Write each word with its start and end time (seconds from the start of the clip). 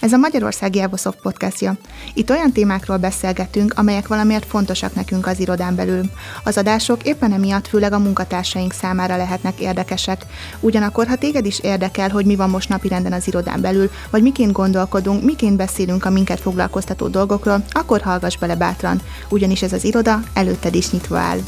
Ez 0.00 0.12
a 0.12 0.16
Magyarországi 0.16 0.80
Evosoft 0.80 1.20
podcastja. 1.20 1.74
Itt 2.14 2.30
olyan 2.30 2.52
témákról 2.52 2.96
beszélgetünk, 2.96 3.72
amelyek 3.76 4.08
valamiért 4.08 4.44
fontosak 4.44 4.94
nekünk 4.94 5.26
az 5.26 5.40
irodán 5.40 5.74
belül. 5.74 6.02
Az 6.44 6.58
adások 6.58 7.06
éppen 7.06 7.32
emiatt 7.32 7.66
főleg 7.66 7.92
a 7.92 7.98
munkatársaink 7.98 8.72
számára 8.72 9.16
lehetnek 9.16 9.60
érdekesek. 9.60 10.26
Ugyanakkor, 10.60 11.06
ha 11.06 11.16
téged 11.16 11.46
is 11.46 11.60
érdekel, 11.60 12.08
hogy 12.08 12.26
mi 12.26 12.36
van 12.36 12.50
most 12.50 12.68
napirenden 12.68 13.12
az 13.12 13.26
irodán 13.26 13.60
belül, 13.60 13.90
vagy 14.10 14.22
miként 14.22 14.52
gondolkodunk, 14.52 15.24
miként 15.24 15.56
beszélünk 15.56 16.04
a 16.04 16.10
minket 16.10 16.40
foglalkoztató 16.40 17.08
dolgokról, 17.08 17.64
akkor 17.70 18.00
hallgass 18.00 18.36
bele 18.36 18.56
bátran, 18.56 19.00
ugyanis 19.30 19.62
ez 19.62 19.72
az 19.72 19.84
iroda 19.84 20.20
előtted 20.34 20.74
is 20.74 20.90
nyitva 20.90 21.18
áll. 21.18 21.38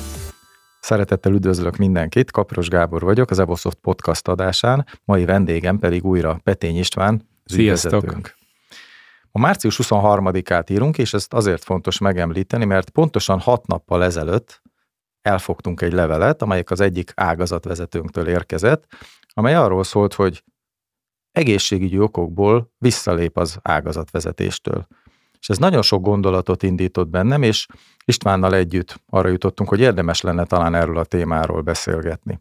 Szeretettel 0.81 1.33
üdvözlök 1.33 1.77
mindenkit, 1.77 2.31
Kapros 2.31 2.69
Gábor 2.69 3.03
vagyok, 3.03 3.31
az 3.31 3.39
Evosoft 3.39 3.79
podcast 3.81 4.29
adásán, 4.29 4.87
mai 5.05 5.25
vendégem 5.25 5.79
pedig 5.79 6.05
újra 6.05 6.41
Petény 6.45 6.79
István, 6.79 7.31
Sziasztok! 7.45 8.41
A 9.35 9.39
március 9.39 9.81
23-át 9.83 10.71
írunk, 10.71 10.99
és 10.99 11.15
ezt 11.15 11.33
azért 11.33 11.65
fontos 11.65 11.99
megemlíteni, 11.99 12.65
mert 12.65 12.91
pontosan 12.91 13.41
hat 13.41 13.67
nappal 13.67 14.05
ezelőtt 14.05 14.63
elfogtunk 15.23 15.81
egy 15.81 15.93
levelet, 15.93 16.43
amelyik 16.43 16.71
az 16.71 16.81
egyik 16.81 17.13
ágazatvezetőnktől 17.15 18.29
érkezett, 18.29 18.87
amely 19.29 19.55
arról 19.55 19.85
szólt, 19.85 20.15
hogy 20.15 20.45
egészségügyi 21.31 21.99
okokból 21.99 22.73
visszalép 22.79 23.37
az 23.37 23.59
ágazatvezetéstől. 23.63 24.87
És 25.41 25.49
ez 25.49 25.59
nagyon 25.59 25.83
sok 25.83 26.03
gondolatot 26.03 26.63
indított 26.63 27.09
bennem, 27.09 27.43
és 27.43 27.67
Istvánnal 28.05 28.55
együtt 28.55 29.03
arra 29.09 29.29
jutottunk, 29.29 29.69
hogy 29.69 29.81
érdemes 29.81 30.21
lenne 30.21 30.45
talán 30.45 30.75
erről 30.75 30.99
a 30.99 31.05
témáról 31.05 31.61
beszélgetni. 31.61 32.41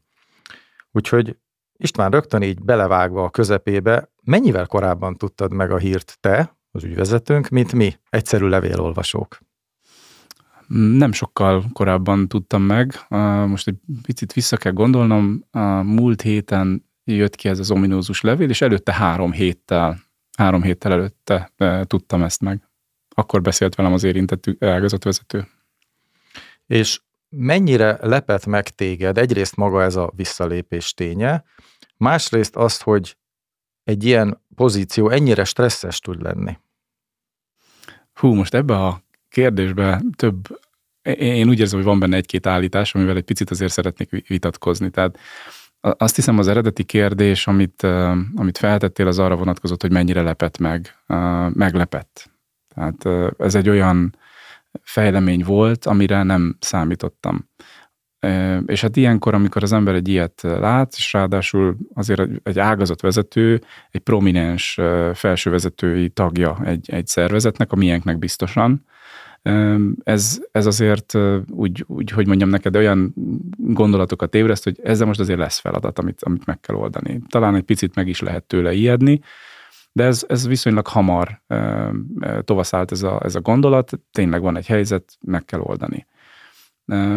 Úgyhogy 0.91 1.37
István 1.77 2.11
rögtön 2.11 2.41
így 2.41 2.61
belevágva 2.61 3.23
a 3.23 3.29
közepébe, 3.29 4.11
mennyivel 4.23 4.65
korábban 4.65 5.17
tudtad 5.17 5.53
meg 5.53 5.71
a 5.71 5.77
hírt 5.77 6.17
te, 6.19 6.60
az 6.71 6.83
ügyvezetőnk, 6.83 7.49
mint 7.49 7.73
mi, 7.73 7.93
egyszerű 8.09 8.47
levélolvasók? 8.47 9.39
Nem 10.67 11.11
sokkal 11.11 11.65
korábban 11.73 12.27
tudtam 12.27 12.61
meg. 12.61 13.05
Most 13.47 13.67
egy 13.67 13.75
picit 14.01 14.33
vissza 14.33 14.57
kell 14.57 14.71
gondolnom. 14.71 15.43
A 15.51 15.59
múlt 15.81 16.21
héten 16.21 16.85
jött 17.03 17.35
ki 17.35 17.49
ez 17.49 17.59
az 17.59 17.71
ominózus 17.71 18.21
levél, 18.21 18.49
és 18.49 18.61
előtte 18.61 18.93
három 18.93 19.31
héttel, 19.31 19.99
három 20.37 20.63
héttel 20.63 20.91
előtte 20.91 21.51
tudtam 21.85 22.23
ezt 22.23 22.41
meg. 22.41 22.69
Akkor 23.15 23.41
beszélt 23.41 23.75
velem 23.75 23.93
az 23.93 24.03
érintett 24.03 24.63
ágazatvezető. 24.63 25.47
És 26.67 27.01
mennyire 27.29 27.97
lepett 28.01 28.45
meg 28.45 28.69
téged 28.69 29.17
egyrészt 29.17 29.55
maga 29.55 29.83
ez 29.83 29.95
a 29.95 30.11
visszalépés 30.15 30.93
ténye, 30.93 31.43
másrészt 31.97 32.55
azt, 32.55 32.81
hogy 32.81 33.17
egy 33.83 34.03
ilyen 34.03 34.40
pozíció 34.55 35.09
ennyire 35.09 35.43
stresszes 35.43 35.99
tud 35.99 36.21
lenni? 36.21 36.57
Hú, 38.13 38.33
most 38.33 38.53
ebbe 38.53 38.75
a 38.75 39.03
kérdésbe 39.29 40.01
több, 40.15 40.59
én 41.17 41.49
úgy 41.49 41.59
érzem, 41.59 41.77
hogy 41.77 41.87
van 41.87 41.99
benne 41.99 42.15
egy-két 42.15 42.45
állítás, 42.45 42.95
amivel 42.95 43.15
egy 43.15 43.23
picit 43.23 43.49
azért 43.49 43.71
szeretnék 43.71 44.27
vitatkozni. 44.27 44.89
Tehát 44.89 45.19
azt 45.79 46.15
hiszem 46.15 46.37
az 46.37 46.47
eredeti 46.47 46.83
kérdés, 46.83 47.47
amit, 47.47 47.83
amit 48.35 48.57
feltettél, 48.57 49.07
az 49.07 49.19
arra 49.19 49.35
vonatkozott, 49.35 49.81
hogy 49.81 49.91
mennyire 49.91 50.21
lepett 50.21 50.57
meg. 50.57 50.95
Meglepett. 51.53 52.31
Tehát 52.75 53.31
ez 53.37 53.55
egy 53.55 53.69
olyan 53.69 54.15
fejlemény 54.81 55.43
volt, 55.43 55.85
amire 55.85 56.23
nem 56.23 56.57
számítottam. 56.59 57.49
És 58.65 58.81
hát 58.81 58.95
ilyenkor, 58.95 59.33
amikor 59.33 59.63
az 59.63 59.73
ember 59.73 59.95
egy 59.95 60.07
ilyet 60.07 60.41
lát, 60.41 60.93
és 60.97 61.13
ráadásul 61.13 61.77
azért 61.93 62.21
egy 62.43 62.59
ágazatvezető, 62.59 63.61
egy 63.91 64.01
prominens 64.01 64.79
felsővezetői 65.13 66.09
tagja 66.09 66.57
egy, 66.65 66.89
egy 66.91 67.07
szervezetnek, 67.07 67.71
a 67.71 67.75
miénknek 67.75 68.19
biztosan, 68.19 68.85
ez, 70.03 70.39
ez 70.51 70.65
azért 70.65 71.17
úgy, 71.49 71.83
úgy, 71.87 72.11
hogy 72.11 72.27
mondjam 72.27 72.49
neked, 72.49 72.75
olyan 72.75 73.13
gondolatokat 73.57 74.35
ébreszt, 74.35 74.63
hogy 74.63 74.79
ezzel 74.83 75.07
most 75.07 75.19
azért 75.19 75.39
lesz 75.39 75.59
feladat, 75.59 75.99
amit, 75.99 76.23
amit 76.23 76.45
meg 76.45 76.59
kell 76.59 76.75
oldani. 76.75 77.21
Talán 77.29 77.55
egy 77.55 77.63
picit 77.63 77.95
meg 77.95 78.07
is 78.07 78.21
lehet 78.21 78.43
tőle 78.43 78.73
ijedni, 78.73 79.19
de 79.91 80.03
ez, 80.03 80.25
ez 80.27 80.47
viszonylag 80.47 80.87
hamar 80.87 81.41
tovaszált 82.41 82.91
ez 82.91 83.03
a, 83.03 83.21
ez 83.23 83.35
a 83.35 83.41
gondolat, 83.41 83.99
tényleg 84.11 84.41
van 84.41 84.57
egy 84.57 84.67
helyzet, 84.67 85.17
meg 85.21 85.45
kell 85.45 85.59
oldani. 85.59 86.07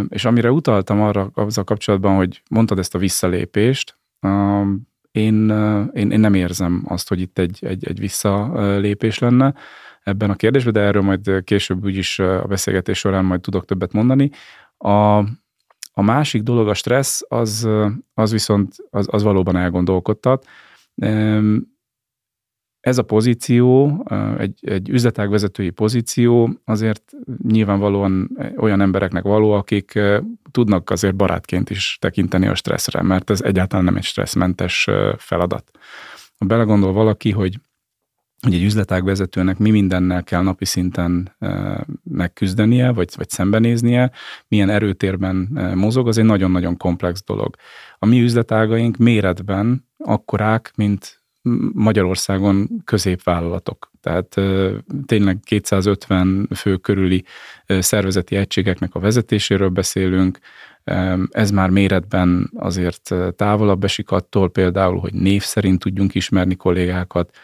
És 0.09 0.25
amire 0.25 0.51
utaltam 0.51 1.01
arra 1.01 1.31
azzal 1.35 1.65
kapcsolatban, 1.65 2.17
hogy 2.17 2.43
mondtad 2.51 2.79
ezt 2.79 2.95
a 2.95 2.99
visszalépést, 2.99 3.99
én, 5.11 5.51
én, 5.93 6.11
én 6.11 6.21
nem 6.21 6.35
érzem 6.35 6.85
azt, 6.89 7.09
hogy 7.09 7.21
itt 7.21 7.39
egy, 7.39 7.59
egy, 7.61 7.87
egy 7.87 7.99
visszalépés 7.99 9.19
lenne 9.19 9.55
ebben 10.03 10.31
a 10.31 10.35
kérdésben, 10.35 10.73
de 10.73 10.81
erről 10.81 11.03
majd 11.03 11.45
később 11.45 11.85
úgyis 11.85 12.19
a 12.19 12.47
beszélgetés 12.47 12.99
során 12.99 13.25
majd 13.25 13.41
tudok 13.41 13.65
többet 13.65 13.93
mondani. 13.93 14.31
A, 14.77 15.17
a 15.93 16.03
másik 16.03 16.43
dolog, 16.43 16.69
a 16.69 16.75
stressz, 16.75 17.23
az, 17.29 17.69
az 18.15 18.33
viszont 18.33 18.75
az, 18.91 19.07
az 19.11 19.23
valóban 19.23 19.57
elgondolkodtat 19.57 20.47
ez 22.85 22.99
a 22.99 23.03
pozíció, 23.03 24.03
egy, 24.39 24.59
egy 24.61 24.89
üzletág 24.89 25.31
vezetői 25.31 25.71
pozíció 25.71 26.61
azért 26.65 27.13
nyilvánvalóan 27.43 28.31
olyan 28.57 28.81
embereknek 28.81 29.23
való, 29.23 29.53
akik 29.53 29.99
tudnak 30.51 30.91
azért 30.91 31.17
barátként 31.17 31.71
is 31.71 31.97
tekinteni 32.01 32.47
a 32.47 32.55
stresszre, 32.55 33.03
mert 33.03 33.31
ez 33.31 33.43
egyáltalán 33.43 33.85
nem 33.85 33.97
egy 33.97 34.03
stresszmentes 34.03 34.89
feladat. 35.17 35.71
Ha 36.39 36.47
belegondol 36.47 36.93
valaki, 36.93 37.31
hogy 37.31 37.61
hogy 38.41 38.55
egy 38.55 38.63
üzletág 38.63 39.05
vezetőnek 39.05 39.59
mi 39.59 39.71
mindennel 39.71 40.25
kell 40.25 40.43
napi 40.43 40.65
szinten 40.65 41.37
megküzdenie, 42.03 42.93
vagy, 42.93 43.09
vagy 43.17 43.29
szembenéznie, 43.29 44.11
milyen 44.49 44.71
erőtérben 44.71 45.37
mozog, 45.75 46.09
az 46.09 46.19
egy 46.19 46.25
nagyon-nagyon 46.25 46.77
komplex 46.77 47.25
dolog. 47.25 47.57
A 47.99 48.07
mi 48.07 48.21
üzletágaink 48.21 48.97
méretben 48.97 49.89
akkorák, 49.99 50.73
mint 50.75 51.24
Magyarországon 51.73 52.69
középvállalatok. 52.85 53.91
Tehát 54.01 54.41
tényleg 55.07 55.39
250 55.45 56.49
fő 56.55 56.77
körüli 56.77 57.25
szervezeti 57.67 58.37
egységeknek 58.37 58.95
a 58.95 59.01
vezetéséről 59.01 59.69
beszélünk. 59.69 60.39
Ez 61.31 61.51
már 61.51 61.71
méretben 61.71 62.51
azért 62.57 63.15
távolabb 63.37 63.85
esik 63.85 64.11
attól 64.11 64.51
például, 64.51 64.99
hogy 64.99 65.15
név 65.15 65.43
szerint 65.43 65.79
tudjunk 65.79 66.15
ismerni 66.15 66.55
kollégákat. 66.55 67.37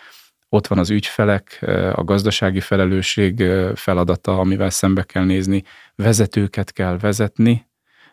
Ott 0.49 0.67
van 0.67 0.79
az 0.79 0.91
ügyfelek, 0.91 1.65
a 1.95 2.05
gazdasági 2.05 2.61
felelősség 2.61 3.45
feladata, 3.75 4.39
amivel 4.39 4.71
szembe 4.71 5.03
kell 5.03 5.25
nézni. 5.25 5.63
Vezetőket 5.95 6.73
kell 6.73 6.99
vezetni, 6.99 7.67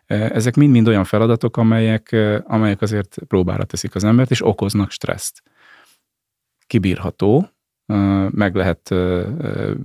ezek 0.05 0.55
mind-mind 0.55 0.87
olyan 0.87 1.03
feladatok, 1.03 1.57
amelyek, 1.57 2.15
amelyek 2.43 2.81
azért 2.81 3.17
próbára 3.27 3.63
teszik 3.63 3.95
az 3.95 4.03
embert, 4.03 4.31
és 4.31 4.45
okoznak 4.45 4.91
stresszt 4.91 5.43
kibírható, 6.67 7.49
meg 8.29 8.55
lehet 8.55 8.89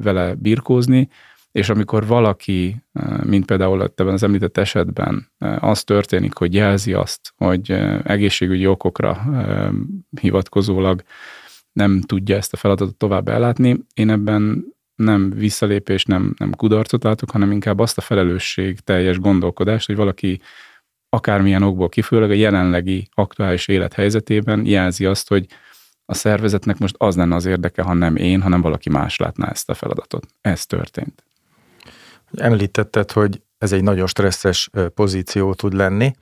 vele 0.03 0.35
birkózni, 0.35 1.09
és 1.53 1.69
amikor 1.69 2.07
valaki, 2.07 2.83
mint 3.25 3.45
például 3.45 3.83
ebben 3.83 4.13
az 4.13 4.23
említett 4.23 4.57
esetben, 4.57 5.29
az 5.59 5.85
történik, 5.85 6.35
hogy 6.35 6.55
jelzi 6.55 6.93
azt, 6.93 7.33
hogy 7.37 7.71
egészségügyi 8.05 8.67
okokra 8.67 9.23
hivatkozólag 10.21 11.03
nem 11.73 12.01
tudja 12.01 12.37
ezt 12.37 12.53
a 12.53 12.57
feladatot 12.57 12.97
tovább 12.97 13.29
ellátni, 13.29 13.79
én 13.95 14.11
ebben 14.11 14.65
nem 14.95 15.31
visszalépés, 15.31 16.05
nem, 16.05 16.35
nem 16.39 16.55
kudarcot 16.55 17.03
látok, 17.05 17.31
hanem 17.31 17.51
inkább 17.51 17.79
azt 17.79 17.99
a 17.99 18.01
felelősség 18.01 18.81
teljes 18.81 19.19
gondolkodást, 19.19 19.87
hogy 19.87 19.97
valaki 19.97 20.41
akármilyen 21.09 21.63
okból 21.63 21.89
kifolyólag 21.89 22.31
a 22.31 22.35
jelenlegi 22.35 23.09
aktuális 23.15 23.69
élethelyzetében 23.69 24.67
jelzi 24.67 25.05
azt, 25.05 25.29
hogy 25.29 25.47
a 26.05 26.15
szervezetnek 26.15 26.79
most 26.79 26.95
az 26.99 27.17
lenne 27.17 27.35
az 27.35 27.47
érdeke, 27.47 27.83
ha 27.83 27.95
nem 27.95 28.17
én, 28.17 28.43
hanem 28.43 28.61
valaki 28.61 28.91
más 28.91 29.17
látná 29.17 29.49
ezt 29.49 29.71
a 29.71 29.75
feladatot. 29.75 30.27
Ez 30.41 30.67
történt. 30.67 31.25
Említetted, 32.33 33.11
hogy 33.13 33.43
ez 33.59 33.73
egy 33.73 33.83
nagyon 33.83 34.07
stresszes 34.07 34.71
pozíció 34.95 35.55
tud 35.55 35.73
lenni. 35.73 36.13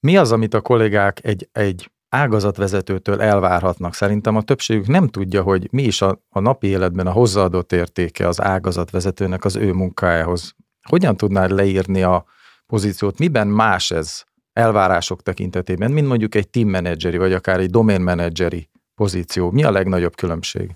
Mi 0.00 0.16
az, 0.16 0.32
amit 0.32 0.54
a 0.54 0.60
kollégák 0.60 1.24
egy, 1.24 1.48
egy 1.52 1.90
ágazatvezetőtől 2.08 3.22
elvárhatnak? 3.22 3.94
Szerintem 3.94 4.36
a 4.36 4.42
többségük 4.42 4.86
nem 4.86 5.08
tudja, 5.08 5.42
hogy 5.42 5.68
mi 5.70 5.82
is 5.82 6.02
a, 6.02 6.22
a 6.28 6.40
napi 6.40 6.66
életben 6.66 7.06
a 7.06 7.12
hozzáadott 7.12 7.72
értéke 7.72 8.28
az 8.28 8.40
ágazatvezetőnek 8.40 9.44
az 9.44 9.56
ő 9.56 9.72
munkájához. 9.72 10.54
Hogyan 10.88 11.16
tudnád 11.16 11.50
leírni 11.50 12.02
a 12.02 12.24
pozíciót? 12.66 13.18
Miben 13.18 13.46
más 13.46 13.90
ez 13.90 14.24
elvárások 14.56 15.22
tekintetében, 15.22 15.90
mint 15.90 16.06
mondjuk 16.06 16.34
egy 16.34 16.48
team 16.48 16.68
manageri, 16.68 17.16
vagy 17.16 17.32
akár 17.32 17.60
egy 17.60 17.70
domain 17.70 18.00
manageri 18.00 18.68
pozíció? 18.94 19.50
Mi 19.50 19.64
a 19.64 19.70
legnagyobb 19.70 20.14
különbség? 20.14 20.70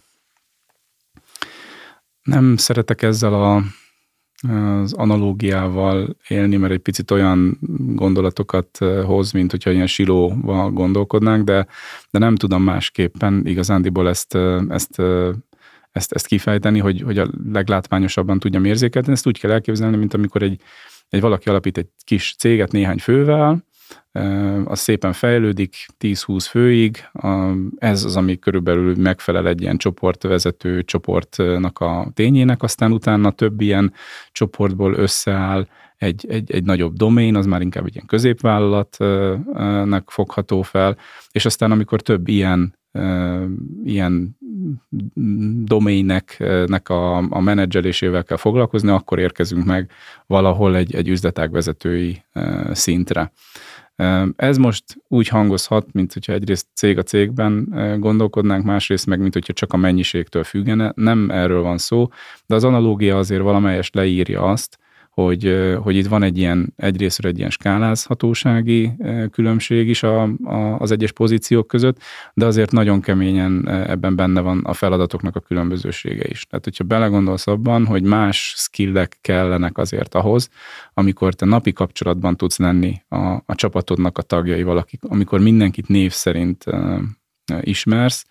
Nem 2.23 2.57
szeretek 2.57 3.03
ezzel 3.03 3.35
a 3.35 3.63
az 4.83 4.93
analógiával 4.93 6.17
élni, 6.29 6.57
mert 6.57 6.73
egy 6.73 6.79
picit 6.79 7.11
olyan 7.11 7.59
gondolatokat 7.95 8.79
hoz, 9.05 9.33
mint 9.33 9.51
hogyha 9.51 9.71
ilyen 9.71 9.87
silóval 9.87 10.71
gondolkodnánk, 10.71 11.45
de, 11.45 11.67
de 12.11 12.19
nem 12.19 12.37
tudom 12.37 12.63
másképpen 12.63 13.47
igazándiból 13.47 14.09
ezt, 14.09 14.35
ezt, 14.69 15.03
ezt, 15.91 16.13
ezt 16.13 16.27
kifejteni, 16.27 16.79
hogy, 16.79 17.01
hogy 17.01 17.19
a 17.19 17.31
leglátványosabban 17.53 18.39
tudjam 18.39 18.65
érzékelni. 18.65 19.13
Ezt 19.13 19.27
úgy 19.27 19.41
kell 19.41 19.51
elképzelni, 19.51 19.97
mint 19.97 20.15
amikor 20.15 20.43
egy, 20.43 20.61
egy 21.09 21.21
valaki 21.21 21.49
alapít 21.49 21.79
egy 21.79 21.89
kis 22.05 22.35
céget 22.39 22.73
néhány 22.73 22.99
fővel, 22.99 23.69
az 24.65 24.79
szépen 24.79 25.13
fejlődik 25.13 25.87
10-20 26.01 26.47
főig, 26.49 27.09
ez 27.77 28.05
az, 28.05 28.17
ami 28.17 28.39
körülbelül 28.39 28.97
megfelel 28.97 29.49
egy 29.49 29.61
ilyen 29.61 29.77
csoportvezető 29.77 30.83
csoportnak 30.83 31.79
a 31.79 32.11
tényének, 32.15 32.63
aztán 32.63 32.93
utána 32.93 33.31
több 33.31 33.61
ilyen 33.61 33.93
csoportból 34.33 34.95
összeáll 34.95 35.67
egy, 35.97 36.27
egy, 36.29 36.51
egy 36.51 36.65
nagyobb 36.65 36.95
domén, 36.95 37.37
az 37.37 37.47
már 37.47 37.61
inkább 37.61 37.87
egy 37.87 37.95
ilyen 37.95 38.07
középvállalatnak 38.07 40.11
fogható 40.11 40.63
fel, 40.63 40.97
és 41.31 41.45
aztán 41.45 41.71
amikor 41.71 42.01
több 42.01 42.29
ilyen 42.29 42.79
ilyen 43.85 44.39
doméneknek 45.65 46.89
a, 46.89 47.17
a 47.17 47.41
menedzselésével 47.41 48.25
kell 48.25 48.37
foglalkozni, 48.37 48.91
akkor 48.91 49.19
érkezünk 49.19 49.65
meg 49.65 49.91
valahol 50.27 50.77
egy, 50.77 50.95
egy 50.95 51.09
üzletág 51.09 51.51
szintre. 52.73 53.33
Ez 54.37 54.57
most 54.57 54.85
úgy 55.09 55.29
hangozhat, 55.29 55.93
mint 55.93 56.13
hogyha 56.13 56.33
egyrészt 56.33 56.67
cég 56.75 56.99
a 56.99 57.03
cégben 57.03 57.69
gondolkodnánk, 58.01 58.65
másrészt 58.65 59.07
meg, 59.07 59.21
mint 59.21 59.33
hogyha 59.33 59.53
csak 59.53 59.73
a 59.73 59.77
mennyiségtől 59.77 60.45
függene. 60.45 60.93
Nem 60.95 61.31
erről 61.31 61.63
van 61.63 61.79
szó, 61.79 62.09
de 62.47 62.55
az 62.55 62.65
analógia 62.65 63.19
azért 63.19 63.43
valamelyest 63.43 63.95
leírja 63.95 64.43
azt, 64.43 64.79
hogy, 65.25 65.75
hogy 65.83 65.97
itt 65.97 66.07
van 66.07 66.23
egy 66.23 66.39
ilyen, 66.39 66.73
egyrészt 66.77 67.25
egy 67.25 67.39
ilyen 67.39 67.51
skálázhatósági 67.51 68.93
különbség 69.31 69.89
is 69.89 70.03
a, 70.03 70.23
a, 70.23 70.79
az 70.79 70.91
egyes 70.91 71.13
pozíciók 71.13 71.67
között, 71.67 71.99
de 72.35 72.47
azért 72.47 72.71
nagyon 72.71 73.01
keményen 73.01 73.69
ebben 73.69 74.17
benne 74.17 74.41
van 74.41 74.61
a 74.65 74.73
feladatoknak 74.73 75.37
a 75.37 75.41
különbözősége 75.41 76.25
is. 76.29 76.47
Tehát, 76.47 76.65
hogyha 76.65 76.85
belegondolsz 76.85 77.47
abban, 77.47 77.87
hogy 77.87 78.03
más 78.03 78.55
skillek 78.57 79.19
kellenek 79.21 79.79
azért 79.79 80.15
ahhoz, 80.15 80.49
amikor 80.95 81.35
te 81.35 81.47
napi 81.47 81.73
kapcsolatban 81.73 82.37
tudsz 82.37 82.59
lenni 82.59 83.03
a, 83.09 83.17
a 83.47 83.55
csapatodnak 83.55 84.19
a 84.19 84.23
tagjaival, 84.23 84.77
akik, 84.77 85.05
amikor 85.05 85.41
mindenkit 85.41 85.89
név 85.89 86.13
szerint 86.13 86.65
uh, 86.67 86.99
ismersz, 87.61 88.27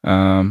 uh, 0.00 0.44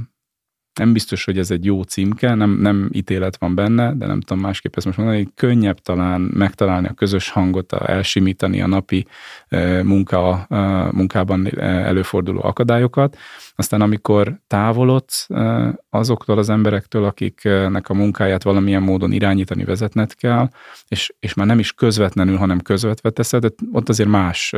nem 0.75 0.93
biztos, 0.93 1.25
hogy 1.25 1.37
ez 1.37 1.51
egy 1.51 1.65
jó 1.65 1.81
címke, 1.81 2.33
nem, 2.33 2.49
nem 2.49 2.89
ítélet 2.91 3.37
van 3.37 3.55
benne, 3.55 3.93
de 3.93 4.05
nem 4.05 4.21
tudom 4.21 4.43
másképp 4.43 4.75
ezt 4.75 4.85
most 4.85 4.97
mondani, 4.97 5.27
könnyebb 5.35 5.79
talán 5.79 6.21
megtalálni 6.21 6.87
a 6.87 6.93
közös 6.93 7.29
hangot, 7.29 7.71
a, 7.71 7.89
elsimítani 7.89 8.61
a 8.61 8.67
napi 8.67 9.05
e, 9.47 9.83
munka, 9.83 10.45
e, 10.49 10.57
munkában 10.91 11.59
előforduló 11.59 12.43
akadályokat. 12.43 13.17
Aztán 13.55 13.81
amikor 13.81 14.39
távolodsz 14.47 15.29
e, 15.29 15.73
azoktól 15.89 16.37
az 16.37 16.49
emberektől, 16.49 17.03
akiknek 17.03 17.89
a 17.89 17.93
munkáját 17.93 18.43
valamilyen 18.43 18.83
módon 18.83 19.11
irányítani, 19.11 19.63
vezetned 19.63 20.15
kell, 20.15 20.49
és, 20.87 21.13
és 21.19 21.33
már 21.33 21.47
nem 21.47 21.59
is 21.59 21.73
közvetlenül, 21.73 22.37
hanem 22.37 22.61
közvetve 22.61 23.09
teszed, 23.09 23.45
ott 23.71 23.89
azért 23.89 24.09
más 24.09 24.53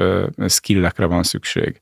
skillekre 0.48 1.06
van 1.06 1.24
szükség. 1.24 1.81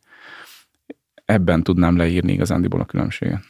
Ebben 1.25 1.63
tudnám 1.63 1.97
leírni 1.97 2.31
igazándiból 2.31 2.79
a 2.79 2.85
különbséget. 2.85 3.41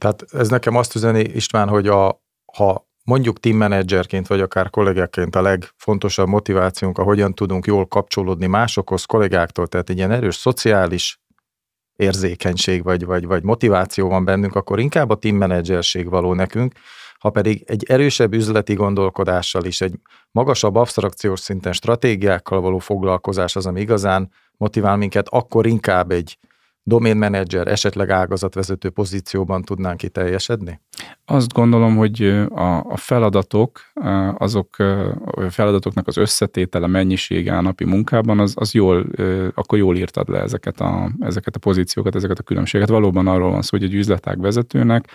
Tehát 0.00 0.24
ez 0.32 0.48
nekem 0.48 0.76
azt 0.76 0.94
üzeni, 0.94 1.20
István, 1.20 1.68
hogy 1.68 1.88
a, 1.88 2.22
ha 2.56 2.88
mondjuk 3.04 3.40
team 3.40 3.56
managerként, 3.56 4.26
vagy 4.26 4.40
akár 4.40 4.70
kollégáként 4.70 5.36
a 5.36 5.42
legfontosabb 5.42 6.28
motivációnk, 6.28 6.98
a 6.98 7.02
hogyan 7.02 7.34
tudunk 7.34 7.66
jól 7.66 7.86
kapcsolódni 7.86 8.46
másokhoz, 8.46 9.04
kollégáktól, 9.04 9.66
tehát 9.66 9.90
egy 9.90 9.96
ilyen 9.96 10.10
erős 10.10 10.34
szociális 10.34 11.20
érzékenység 11.96 12.82
vagy, 12.82 13.04
vagy, 13.04 13.26
vagy 13.26 13.42
motiváció 13.42 14.08
van 14.08 14.24
bennünk, 14.24 14.54
akkor 14.54 14.78
inkább 14.78 15.10
a 15.10 15.14
team 15.14 15.36
managerség 15.36 16.08
való 16.08 16.34
nekünk, 16.34 16.72
ha 17.18 17.30
pedig 17.30 17.62
egy 17.66 17.84
erősebb 17.88 18.34
üzleti 18.34 18.74
gondolkodással 18.74 19.64
is, 19.64 19.80
egy 19.80 19.94
magasabb 20.30 20.74
absztrakciós 20.74 21.40
szinten 21.40 21.72
stratégiákkal 21.72 22.60
való 22.60 22.78
foglalkozás 22.78 23.56
az, 23.56 23.66
ami 23.66 23.80
igazán 23.80 24.32
motivál 24.56 24.96
minket, 24.96 25.28
akkor 25.28 25.66
inkább 25.66 26.10
egy 26.10 26.38
domain 26.90 27.16
manager, 27.16 27.68
esetleg 27.68 28.10
ágazatvezető 28.10 28.90
pozícióban 28.90 29.62
tudnánk 29.62 29.96
kiteljesedni? 29.96 30.80
Azt 31.24 31.52
gondolom, 31.52 31.96
hogy 31.96 32.22
a, 32.48 32.84
a 32.88 32.96
feladatok, 32.96 33.80
azok 34.38 34.78
a 34.78 35.50
feladatoknak 35.50 36.06
az 36.06 36.16
összetétele, 36.16 36.86
mennyisége 36.86 37.56
a 37.56 37.60
napi 37.60 37.84
munkában, 37.84 38.38
az, 38.38 38.52
az 38.56 38.74
jól, 38.74 39.06
akkor 39.54 39.78
jól 39.78 39.96
írtad 39.96 40.28
le 40.28 40.40
ezeket 40.40 40.80
a, 40.80 41.10
ezeket 41.20 41.56
a 41.56 41.58
pozíciókat, 41.58 42.14
ezeket 42.14 42.38
a 42.38 42.42
különbségeket. 42.42 42.92
Valóban 42.92 43.26
arról 43.26 43.50
van 43.50 43.62
szó, 43.62 43.76
hogy 43.78 43.86
egy 43.86 43.94
üzletág 43.94 44.40
vezetőnek 44.40 45.08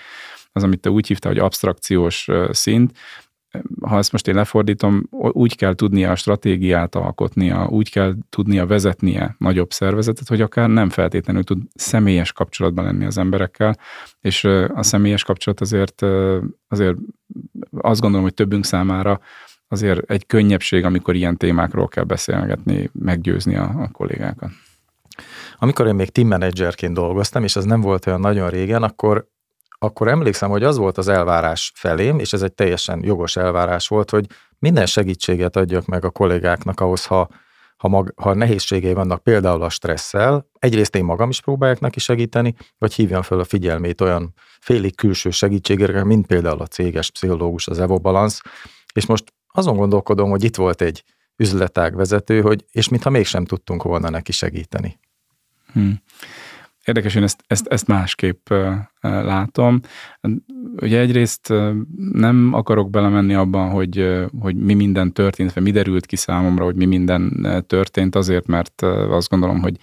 az, 0.51 0.63
amit 0.63 0.79
te 0.79 0.89
úgy 0.89 1.07
hívtál, 1.07 1.31
hogy 1.31 1.41
abstrakciós 1.41 2.27
szint, 2.49 2.91
ha 3.81 3.97
ezt 3.97 4.11
most 4.11 4.27
én 4.27 4.35
lefordítom, 4.35 5.07
úgy 5.11 5.55
kell 5.55 5.75
tudnia 5.75 6.11
a 6.11 6.15
stratégiát 6.15 6.95
alkotnia, 6.95 7.67
úgy 7.67 7.91
kell 7.91 8.13
tudnia 8.29 8.65
vezetnie 8.65 9.35
nagyobb 9.37 9.71
szervezetet, 9.71 10.27
hogy 10.27 10.41
akár 10.41 10.69
nem 10.69 10.89
feltétlenül 10.89 11.43
tud 11.43 11.61
személyes 11.73 12.31
kapcsolatban 12.31 12.85
lenni 12.85 13.05
az 13.05 13.17
emberekkel, 13.17 13.77
és 14.21 14.43
a 14.73 14.83
személyes 14.83 15.23
kapcsolat 15.23 15.61
azért, 15.61 16.01
azért 16.67 16.95
azt 17.77 18.01
gondolom, 18.01 18.25
hogy 18.25 18.33
többünk 18.33 18.65
számára 18.65 19.19
azért 19.67 20.11
egy 20.11 20.25
könnyebbség, 20.25 20.83
amikor 20.83 21.15
ilyen 21.15 21.37
témákról 21.37 21.87
kell 21.87 22.03
beszélgetni, 22.03 22.89
meggyőzni 22.93 23.55
a, 23.55 23.63
a 23.63 23.89
kollégákat. 23.91 24.49
Amikor 25.57 25.87
én 25.87 25.95
még 25.95 26.09
team 26.09 26.27
managerként 26.27 26.93
dolgoztam, 26.93 27.43
és 27.43 27.55
az 27.55 27.65
nem 27.65 27.81
volt 27.81 28.07
olyan 28.07 28.19
nagyon 28.19 28.49
régen, 28.49 28.83
akkor 28.83 29.27
akkor 29.77 30.07
emlékszem, 30.07 30.49
hogy 30.49 30.63
az 30.63 30.77
volt 30.77 30.97
az 30.97 31.07
elvárás 31.07 31.71
felém, 31.75 32.19
és 32.19 32.33
ez 32.33 32.41
egy 32.41 32.53
teljesen 32.53 33.03
jogos 33.03 33.35
elvárás 33.35 33.87
volt, 33.87 34.09
hogy 34.09 34.27
minden 34.59 34.85
segítséget 34.85 35.55
adjak 35.55 35.85
meg 35.85 36.05
a 36.05 36.09
kollégáknak 36.09 36.79
ahhoz, 36.79 37.05
ha, 37.05 37.29
ha, 37.77 37.87
mag, 37.87 38.13
ha 38.15 38.33
nehézségei 38.33 38.93
vannak 38.93 39.23
például 39.23 39.61
a 39.61 39.69
stresszel, 39.69 40.49
egyrészt 40.59 40.95
én 40.95 41.03
magam 41.03 41.29
is 41.29 41.41
próbálják 41.41 41.79
neki 41.79 41.99
segíteni, 41.99 42.55
vagy 42.77 42.93
hívjam 42.93 43.21
fel 43.21 43.39
a 43.39 43.43
figyelmét 43.43 44.01
olyan 44.01 44.33
félig 44.59 44.95
külső 44.95 45.29
segítségére, 45.29 46.03
mint 46.03 46.27
például 46.27 46.61
a 46.61 46.67
céges 46.67 47.11
pszichológus, 47.11 47.67
az 47.67 47.79
Evo 47.79 47.97
Balance, 47.97 48.41
és 48.93 49.05
most 49.05 49.33
azon 49.47 49.75
gondolkodom, 49.75 50.29
hogy 50.29 50.43
itt 50.43 50.55
volt 50.55 50.81
egy 50.81 51.03
üzletág 51.37 51.95
vezető, 51.95 52.41
hogy, 52.41 52.65
és 52.71 52.89
mintha 52.89 53.09
mégsem 53.09 53.45
tudtunk 53.45 53.83
volna 53.83 54.09
neki 54.09 54.31
segíteni. 54.31 54.99
Hmm. 55.73 56.01
Érdekes, 56.85 57.15
én 57.15 57.23
ezt, 57.23 57.43
ezt, 57.47 57.67
ezt 57.67 57.87
másképp 57.87 58.49
látom. 59.01 59.79
Ugye 60.75 60.99
egyrészt 60.99 61.53
nem 62.11 62.49
akarok 62.53 62.89
belemenni 62.89 63.33
abban, 63.33 63.69
hogy, 63.69 64.25
hogy 64.39 64.55
mi 64.55 64.73
minden 64.73 65.13
történt, 65.13 65.53
vagy 65.53 65.63
mi 65.63 65.71
derült 65.71 66.05
ki 66.05 66.15
számomra, 66.15 66.63
hogy 66.63 66.75
mi 66.75 66.85
minden 66.85 67.45
történt, 67.67 68.15
azért, 68.15 68.47
mert 68.47 68.81
azt 69.09 69.29
gondolom, 69.29 69.61
hogy 69.61 69.77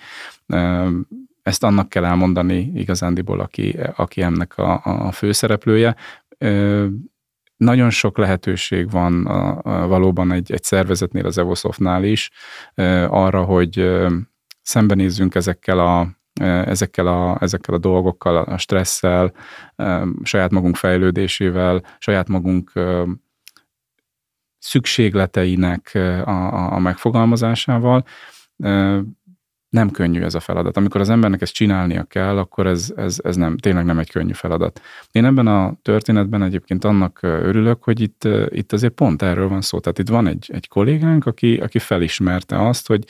ezt 1.42 1.64
annak 1.64 1.88
kell 1.88 2.04
elmondani 2.04 2.72
igazándiból, 2.74 3.40
aki, 3.40 3.78
aki 3.96 4.22
ennek 4.22 4.58
a, 4.58 4.80
a 4.84 5.12
főszereplője. 5.12 5.96
Nagyon 7.56 7.90
sok 7.90 8.18
lehetőség 8.18 8.90
van 8.90 9.26
a, 9.26 9.60
a, 9.62 9.86
valóban 9.86 10.32
egy, 10.32 10.52
egy 10.52 10.62
szervezetnél, 10.62 11.26
az 11.26 11.38
Evosoftnál 11.38 12.04
is 12.04 12.30
arra, 13.08 13.42
hogy 13.42 13.90
szembenézzünk 14.62 15.34
ezekkel 15.34 15.78
a 15.78 16.20
ezekkel 16.40 17.06
a, 17.06 17.36
ezekkel 17.40 17.74
a 17.74 17.78
dolgokkal, 17.78 18.36
a 18.36 18.58
stresszel, 18.58 19.32
saját 20.22 20.50
magunk 20.50 20.76
fejlődésével, 20.76 21.82
saját 21.98 22.28
magunk 22.28 22.72
szükségleteinek 24.58 25.90
a, 26.24 26.72
a 26.72 26.78
megfogalmazásával. 26.78 28.04
Nem 29.68 29.90
könnyű 29.90 30.22
ez 30.22 30.34
a 30.34 30.40
feladat. 30.40 30.76
Amikor 30.76 31.00
az 31.00 31.08
embernek 31.08 31.40
ezt 31.40 31.52
csinálnia 31.52 32.04
kell, 32.04 32.38
akkor 32.38 32.66
ez, 32.66 32.92
ez, 32.96 33.20
ez 33.22 33.36
nem, 33.36 33.56
tényleg 33.56 33.84
nem 33.84 33.98
egy 33.98 34.10
könnyű 34.10 34.32
feladat. 34.32 34.80
Én 35.10 35.24
ebben 35.24 35.46
a 35.46 35.74
történetben 35.82 36.42
egyébként 36.42 36.84
annak 36.84 37.18
örülök, 37.22 37.84
hogy 37.84 38.00
itt, 38.00 38.28
itt 38.48 38.72
azért 38.72 38.92
pont 38.92 39.22
erről 39.22 39.48
van 39.48 39.60
szó. 39.60 39.80
Tehát 39.80 39.98
itt 39.98 40.08
van 40.08 40.26
egy, 40.26 40.50
egy 40.52 40.68
kollégánk, 40.68 41.26
aki, 41.26 41.56
aki 41.56 41.78
felismerte 41.78 42.66
azt, 42.66 42.86
hogy 42.86 43.04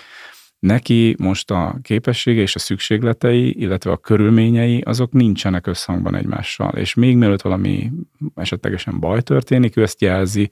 neki 0.62 1.14
most 1.18 1.50
a 1.50 1.78
képessége 1.82 2.40
és 2.40 2.54
a 2.54 2.58
szükségletei, 2.58 3.60
illetve 3.60 3.90
a 3.90 3.96
körülményei, 3.96 4.80
azok 4.80 5.12
nincsenek 5.12 5.66
összhangban 5.66 6.14
egymással. 6.14 6.70
És 6.76 6.94
még 6.94 7.16
mielőtt 7.16 7.42
valami 7.42 7.90
esetlegesen 8.34 9.00
baj 9.00 9.20
történik, 9.20 9.76
ő 9.76 9.82
ezt 9.82 10.00
jelzi, 10.00 10.50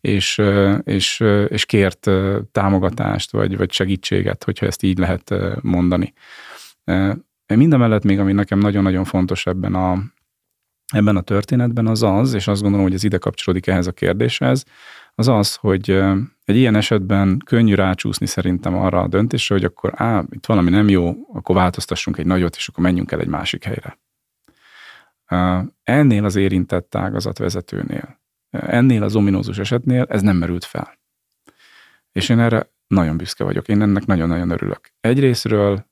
és, 0.00 0.42
és, 0.84 1.24
és 1.48 1.66
kért 1.66 2.10
támogatást, 2.52 3.30
vagy, 3.30 3.56
vagy 3.56 3.72
segítséget, 3.72 4.44
hogyha 4.44 4.66
ezt 4.66 4.82
így 4.82 4.98
lehet 4.98 5.34
mondani. 5.60 6.12
Minden 7.46 7.78
mellett 7.78 8.04
még, 8.04 8.18
ami 8.18 8.32
nekem 8.32 8.58
nagyon-nagyon 8.58 9.04
fontos 9.04 9.46
ebben 9.46 9.74
a, 9.74 10.02
ebben 10.92 11.16
a 11.16 11.20
történetben 11.20 11.86
az 11.86 12.02
az, 12.02 12.34
és 12.34 12.46
azt 12.46 12.60
gondolom, 12.60 12.86
hogy 12.86 12.94
ez 12.94 13.04
ide 13.04 13.18
kapcsolódik 13.18 13.66
ehhez 13.66 13.86
a 13.86 13.92
kérdéshez, 13.92 14.64
az 15.14 15.28
az, 15.28 15.54
hogy 15.54 15.90
egy 16.44 16.56
ilyen 16.56 16.74
esetben 16.74 17.38
könnyű 17.44 17.74
rácsúszni 17.74 18.26
szerintem 18.26 18.74
arra 18.74 19.00
a 19.00 19.08
döntésre, 19.08 19.54
hogy 19.54 19.64
akkor 19.64 19.92
á, 19.96 20.24
itt 20.30 20.46
valami 20.46 20.70
nem 20.70 20.88
jó, 20.88 21.14
akkor 21.32 21.54
változtassunk 21.54 22.18
egy 22.18 22.26
nagyot, 22.26 22.56
és 22.56 22.68
akkor 22.68 22.84
menjünk 22.84 23.12
el 23.12 23.20
egy 23.20 23.28
másik 23.28 23.64
helyre. 23.64 23.98
Ennél 25.82 26.24
az 26.24 26.36
érintett 26.36 26.94
ágazatvezetőnél, 26.94 28.20
ennél 28.50 29.02
az 29.02 29.16
ominózus 29.16 29.58
esetnél 29.58 30.06
ez 30.08 30.22
nem 30.22 30.36
merült 30.36 30.64
fel. 30.64 30.98
És 32.12 32.28
én 32.28 32.38
erre 32.38 32.72
nagyon 32.86 33.16
büszke 33.16 33.44
vagyok, 33.44 33.68
én 33.68 33.82
ennek 33.82 34.06
nagyon-nagyon 34.06 34.50
örülök. 34.50 34.90
Egyrésztről 35.00 35.86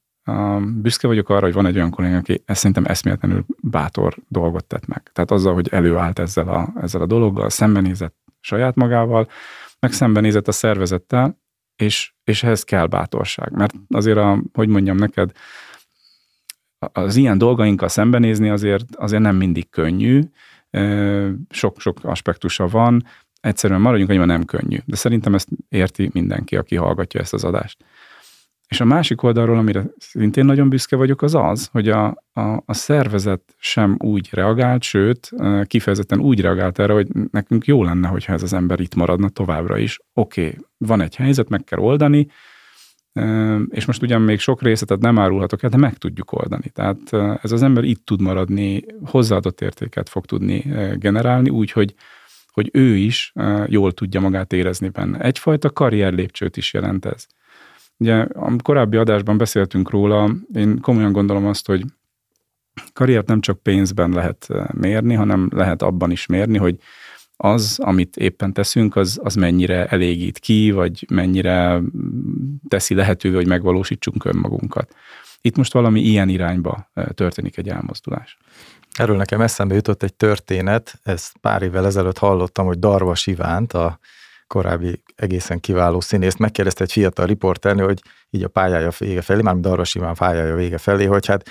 büszke 0.61 1.07
vagyok 1.07 1.29
arra, 1.29 1.45
hogy 1.45 1.53
van 1.53 1.67
egy 1.67 1.77
olyan 1.77 1.91
kolléga, 1.91 2.17
aki 2.17 2.43
ezt 2.45 2.59
szerintem 2.59 2.85
eszméletlenül 2.85 3.45
bátor 3.61 4.17
dolgot 4.29 4.65
tett 4.65 4.87
meg. 4.87 5.11
Tehát 5.13 5.31
azzal, 5.31 5.55
hogy 5.55 5.69
előállt 5.69 6.19
ezzel 6.19 6.49
a, 6.49 6.73
ezzel 6.81 7.01
a 7.01 7.07
dologgal, 7.07 7.51
szembenézett 7.51 8.17
saját 8.41 8.75
magával, 8.75 9.29
meg 9.81 9.93
szembenézett 9.93 10.49
a 10.49 10.53
szervezettel, 10.53 11.41
és, 11.77 12.13
és 12.25 12.43
ehhez 12.43 12.65
kell 12.65 12.87
bátorság. 12.87 13.53
Mert 13.53 13.75
azért, 13.89 14.19
a, 14.19 14.43
hogy 14.53 14.69
mondjam 14.69 14.97
neked, 14.97 15.31
az 16.93 17.17
ilyen 17.17 17.39
dolgainkkal 17.39 17.89
szembenézni 17.89 18.49
azért, 18.49 18.97
azért 18.97 19.23
nem 19.23 19.37
mindig 19.37 19.71
könnyű, 19.71 20.21
sok-sok 21.51 21.99
aspektusa 22.03 22.67
van, 22.67 23.05
egyszerűen 23.41 23.81
maradjunk 23.81 24.11
hogy 24.11 24.27
nem 24.27 24.45
könnyű. 24.45 24.79
De 24.85 24.97
szerintem 24.97 25.35
ezt 25.35 25.49
érti 25.69 26.11
mindenki, 26.13 26.57
aki 26.57 26.77
hallgatja 26.77 27.21
ezt 27.21 27.35
az 27.35 27.45
adást. 27.45 27.85
És 28.73 28.81
a 28.81 28.85
másik 28.85 29.23
oldalról, 29.23 29.59
amire 29.59 29.85
szintén 29.99 30.45
nagyon 30.45 30.69
büszke 30.69 30.97
vagyok, 30.97 31.23
az 31.23 31.35
az, 31.35 31.69
hogy 31.73 31.89
a, 31.89 32.07
a, 32.33 32.63
a 32.67 32.75
szervezet 32.75 33.55
sem 33.59 33.97
úgy 33.99 34.29
reagált, 34.33 34.83
sőt, 34.83 35.31
kifejezetten 35.65 36.21
úgy 36.21 36.41
reagált 36.41 36.79
erre, 36.79 36.93
hogy 36.93 37.09
nekünk 37.31 37.67
jó 37.67 37.85
lenne, 37.85 38.09
hogyha 38.09 38.33
ez 38.33 38.43
az 38.43 38.53
ember 38.53 38.81
itt 38.81 38.95
maradna 38.95 39.29
továbbra 39.29 39.79
is. 39.79 39.99
Oké, 40.13 40.47
okay, 40.47 40.59
van 40.77 41.01
egy 41.01 41.17
helyzet, 41.17 41.49
meg 41.49 41.65
kell 41.65 41.79
oldani, 41.79 42.27
és 43.69 43.85
most 43.85 44.03
ugyan 44.03 44.23
még 44.23 44.39
sok 44.39 44.63
részletet 44.63 45.01
nem 45.01 45.19
árulhatok 45.19 45.63
el, 45.63 45.71
de 45.71 45.77
meg 45.77 45.99
tudjuk 45.99 46.33
oldani. 46.33 46.69
Tehát 46.69 46.99
ez 47.43 47.53
az 47.53 47.63
ember 47.63 47.85
itt 47.85 48.05
tud 48.05 48.21
maradni, 48.21 48.85
hozzáadott 49.05 49.61
értéket 49.61 50.09
fog 50.09 50.27
tudni 50.27 50.75
generálni, 50.99 51.49
úgyhogy 51.49 51.95
hogy 52.53 52.71
ő 52.73 52.97
is 52.97 53.33
jól 53.67 53.93
tudja 53.93 54.21
magát 54.21 54.53
érezni 54.53 54.89
benne. 54.89 55.19
Egyfajta 55.19 55.71
karrier 55.71 56.13
lépcsőt 56.13 56.57
is 56.57 56.73
jelent 56.73 57.05
ez. 57.05 57.27
Ugye 57.97 58.15
a 58.23 58.57
korábbi 58.63 58.97
adásban 58.97 59.37
beszéltünk 59.37 59.91
róla, 59.91 60.31
én 60.55 60.81
komolyan 60.81 61.13
gondolom 61.13 61.47
azt, 61.47 61.67
hogy 61.67 61.85
karriert 62.93 63.27
nem 63.27 63.41
csak 63.41 63.63
pénzben 63.63 64.11
lehet 64.11 64.49
mérni, 64.73 65.15
hanem 65.15 65.49
lehet 65.55 65.83
abban 65.83 66.11
is 66.11 66.27
mérni, 66.27 66.59
hogy 66.59 66.79
az, 67.37 67.79
amit 67.83 68.17
éppen 68.17 68.53
teszünk, 68.53 68.97
az, 68.97 69.21
az 69.23 69.35
mennyire 69.35 69.87
elégít 69.87 70.39
ki, 70.39 70.71
vagy 70.71 71.07
mennyire 71.11 71.81
teszi 72.69 72.95
lehetővé, 72.95 73.35
hogy 73.35 73.47
megvalósítsunk 73.47 74.25
önmagunkat. 74.25 74.95
Itt 75.41 75.57
most 75.57 75.73
valami 75.73 76.01
ilyen 76.01 76.29
irányba 76.29 76.91
történik 77.15 77.57
egy 77.57 77.69
elmozdulás. 77.69 78.39
Erről 78.93 79.17
nekem 79.17 79.41
eszembe 79.41 79.75
jutott 79.75 80.03
egy 80.03 80.15
történet, 80.15 81.01
ezt 81.03 81.37
pár 81.41 81.63
évvel 81.63 81.87
ezelőtt 81.87 82.19
hallottam, 82.19 82.67
hogy 82.67 82.79
Darvas 82.79 83.27
Ivánt, 83.27 83.73
a 83.73 83.99
korábbi 84.47 85.02
egészen 85.15 85.61
kiváló 85.61 86.01
színészt 86.01 86.39
megkérdezte 86.39 86.85
egy 86.85 86.93
fiatal 86.93 87.27
riporternő, 87.27 87.85
hogy 87.85 88.03
így 88.31 88.43
a 88.43 88.49
pályája 88.49 88.91
vége 88.99 89.23
felé, 89.23 89.43
már 89.43 89.57
Darvas 89.57 89.95
Iván 89.95 90.15
pályája 90.15 90.55
vége 90.55 90.79
felé, 90.79 91.05
hogy 91.05 91.27
hát 91.27 91.51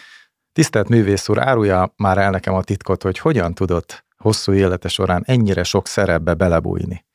tisztelt 0.53 0.89
művész 0.89 1.29
úr, 1.29 1.39
árulja 1.39 1.93
már 1.95 2.17
el 2.17 2.29
nekem 2.29 2.53
a 2.53 2.63
titkot, 2.63 3.03
hogy 3.03 3.17
hogyan 3.17 3.53
tudott 3.53 4.05
hosszú 4.17 4.53
élete 4.53 4.87
során 4.87 5.23
ennyire 5.25 5.63
sok 5.63 5.87
szerepbe 5.87 6.33
belebújni. 6.33 7.05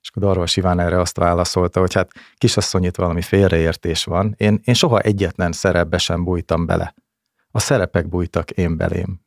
És 0.00 0.08
akkor 0.08 0.22
Darvas 0.22 0.56
Iván 0.56 0.80
erre 0.80 1.00
azt 1.00 1.16
válaszolta, 1.16 1.80
hogy 1.80 1.94
hát 1.94 2.10
kisasszony, 2.36 2.84
itt 2.84 2.96
valami 2.96 3.22
félreértés 3.22 4.04
van. 4.04 4.34
Én, 4.36 4.60
én 4.64 4.74
soha 4.74 5.00
egyetlen 5.00 5.52
szerepbe 5.52 5.98
sem 5.98 6.24
bújtam 6.24 6.66
bele. 6.66 6.94
A 7.50 7.58
szerepek 7.58 8.08
bújtak 8.08 8.50
én 8.50 8.76
belém. 8.76 9.20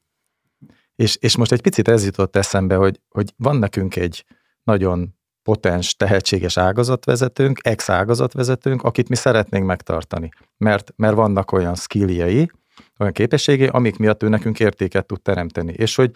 És, 0.96 1.18
és 1.20 1.36
most 1.38 1.52
egy 1.52 1.62
picit 1.62 1.88
ez 1.88 2.06
jutott 2.06 2.36
eszembe, 2.36 2.76
hogy, 2.76 3.02
hogy 3.10 3.34
van 3.38 3.58
nekünk 3.58 3.96
egy 3.96 4.26
nagyon 4.64 5.16
potens, 5.46 5.96
tehetséges 5.96 6.58
ágazatvezetőnk, 6.58 7.60
ex-ágazatvezetőnk, 7.64 8.84
akit 8.84 9.10
mi 9.10 9.16
szeretnénk 9.16 9.66
megtartani. 9.66 10.30
Mert, 10.58 10.94
mert 10.96 11.16
vannak 11.16 11.52
olyan 11.52 11.76
skilljei, 11.76 12.52
olyan 13.00 13.14
képességei, 13.14 13.68
amik 13.68 13.98
miatt 13.98 14.24
ő 14.24 14.28
nekünk 14.28 14.60
értéket 14.60 15.06
tud 15.06 15.22
teremteni. 15.22 15.74
És 15.74 15.96
hogy 15.96 16.12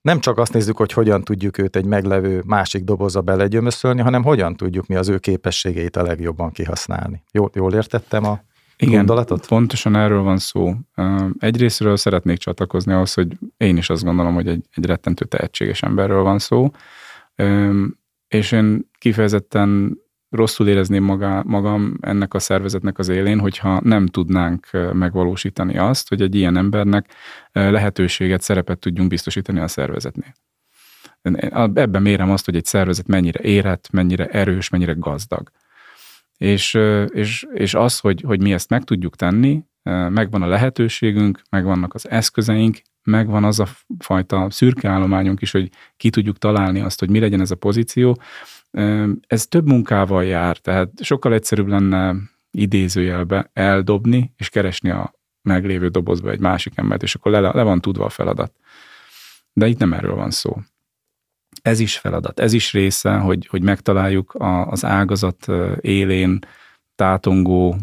nem 0.00 0.20
csak 0.20 0.38
azt 0.38 0.52
nézzük, 0.52 0.76
hogy 0.76 0.92
hogyan 0.92 1.24
tudjuk 1.24 1.58
őt 1.58 1.76
egy 1.76 1.84
meglevő 1.84 2.42
másik 2.46 2.84
dobozba 2.84 3.20
belegyömöszölni, 3.20 4.00
hanem 4.00 4.22
hogyan 4.22 4.56
tudjuk 4.56 4.86
mi 4.86 4.94
az 4.94 5.08
ő 5.08 5.18
képességeit 5.18 5.96
a 5.96 6.02
legjobban 6.02 6.50
kihasználni. 6.50 7.22
Jól, 7.32 7.50
jól 7.54 7.74
értettem 7.74 8.24
a 8.24 8.40
igen, 8.76 8.96
gondolatot? 8.96 9.46
pontosan 9.46 9.96
erről 9.96 10.22
van 10.22 10.38
szó. 10.38 10.74
Egyrésztről 11.38 11.96
szeretnék 11.96 12.38
csatlakozni 12.38 12.92
ahhoz, 12.92 13.14
hogy 13.14 13.38
én 13.56 13.76
is 13.76 13.90
azt 13.90 14.04
gondolom, 14.04 14.34
hogy 14.34 14.48
egy, 14.48 14.64
egy 14.74 14.86
rettentő 14.86 15.24
tehetséges 15.24 15.82
emberről 15.82 16.22
van 16.22 16.38
szó, 16.38 16.70
és 18.28 18.52
én 18.52 18.90
kifejezetten 18.98 19.98
rosszul 20.30 20.68
érezném 20.68 21.04
maga, 21.04 21.42
magam 21.46 21.96
ennek 22.00 22.34
a 22.34 22.38
szervezetnek 22.38 22.98
az 22.98 23.08
élén, 23.08 23.38
hogyha 23.38 23.80
nem 23.84 24.06
tudnánk 24.06 24.70
megvalósítani 24.92 25.78
azt, 25.78 26.08
hogy 26.08 26.22
egy 26.22 26.34
ilyen 26.34 26.56
embernek 26.56 27.14
lehetőséget, 27.52 28.40
szerepet 28.40 28.78
tudjunk 28.78 29.08
biztosítani 29.08 29.60
a 29.60 29.68
szervezetnél. 29.68 30.32
Ebben 31.74 32.02
mérem 32.02 32.30
azt, 32.30 32.44
hogy 32.44 32.56
egy 32.56 32.64
szervezet 32.64 33.06
mennyire 33.06 33.40
érett, 33.42 33.90
mennyire 33.90 34.26
erős, 34.26 34.68
mennyire 34.68 34.92
gazdag. 34.92 35.50
És, 36.36 36.78
és, 37.08 37.46
és 37.52 37.74
az, 37.74 37.98
hogy, 37.98 38.20
hogy 38.20 38.42
mi 38.42 38.52
ezt 38.52 38.70
meg 38.70 38.84
tudjuk 38.84 39.16
tenni, 39.16 39.62
megvan 40.08 40.42
a 40.42 40.46
lehetőségünk, 40.46 41.42
megvannak 41.50 41.94
az 41.94 42.10
eszközeink, 42.10 42.82
megvan 43.08 43.44
az 43.44 43.60
a 43.60 43.66
fajta 43.98 44.46
szürke 44.50 44.88
állományunk 44.88 45.40
is, 45.40 45.50
hogy 45.50 45.70
ki 45.96 46.10
tudjuk 46.10 46.38
találni 46.38 46.80
azt, 46.80 46.98
hogy 46.98 47.10
mi 47.10 47.18
legyen 47.18 47.40
ez 47.40 47.50
a 47.50 47.56
pozíció. 47.56 48.20
Ez 49.26 49.46
több 49.46 49.66
munkával 49.66 50.24
jár, 50.24 50.56
tehát 50.56 50.90
sokkal 51.00 51.32
egyszerűbb 51.32 51.66
lenne 51.66 52.14
idézőjelbe 52.50 53.50
eldobni, 53.52 54.32
és 54.36 54.48
keresni 54.48 54.90
a 54.90 55.14
meglévő 55.42 55.88
dobozba 55.88 56.30
egy 56.30 56.40
másik 56.40 56.72
embert, 56.76 57.02
és 57.02 57.14
akkor 57.14 57.32
le, 57.32 57.40
le 57.40 57.62
van 57.62 57.80
tudva 57.80 58.04
a 58.04 58.08
feladat. 58.08 58.52
De 59.52 59.66
itt 59.66 59.78
nem 59.78 59.92
erről 59.92 60.14
van 60.14 60.30
szó. 60.30 60.56
Ez 61.62 61.80
is 61.80 61.98
feladat, 61.98 62.40
ez 62.40 62.52
is 62.52 62.72
része, 62.72 63.16
hogy, 63.16 63.46
hogy 63.46 63.62
megtaláljuk 63.62 64.34
a, 64.34 64.66
az 64.66 64.84
ágazat 64.84 65.46
élén 65.80 66.38
tátongó, 66.94 67.76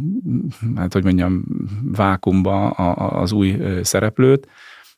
hát 0.75 0.93
hogy 0.93 1.03
mondjam, 1.03 1.43
vákumba 1.83 2.69
az 2.69 3.31
új 3.31 3.57
szereplőt, 3.81 4.47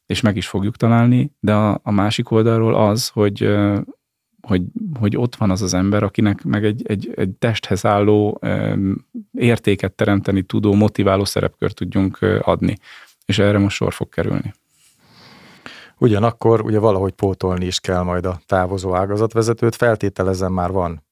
és 0.07 0.21
meg 0.21 0.37
is 0.37 0.47
fogjuk 0.47 0.75
találni, 0.75 1.31
de 1.39 1.53
a, 1.53 1.79
a 1.83 1.91
másik 1.91 2.31
oldalról 2.31 2.75
az, 2.75 3.07
hogy, 3.07 3.57
hogy, 4.41 4.61
hogy 4.99 5.17
ott 5.17 5.35
van 5.35 5.51
az 5.51 5.61
az 5.61 5.73
ember, 5.73 6.03
akinek 6.03 6.43
meg 6.43 6.65
egy, 6.65 6.81
egy, 6.87 7.11
egy 7.15 7.29
testhez 7.29 7.85
álló 7.85 8.41
értéket 9.31 9.93
teremteni 9.93 10.41
tudó, 10.41 10.73
motiváló 10.73 11.25
szerepkört 11.25 11.75
tudjunk 11.75 12.19
adni. 12.41 12.77
És 13.25 13.39
erre 13.39 13.57
most 13.57 13.75
sor 13.75 13.93
fog 13.93 14.09
kerülni. 14.09 14.53
Ugyanakkor 15.97 16.61
ugye 16.61 16.79
valahogy 16.79 17.11
pótolni 17.11 17.65
is 17.65 17.79
kell 17.79 18.01
majd 18.01 18.25
a 18.25 18.39
távozó 18.45 18.95
ágazatvezetőt, 18.95 19.75
feltételezem 19.75 20.53
már 20.53 20.71
van 20.71 21.05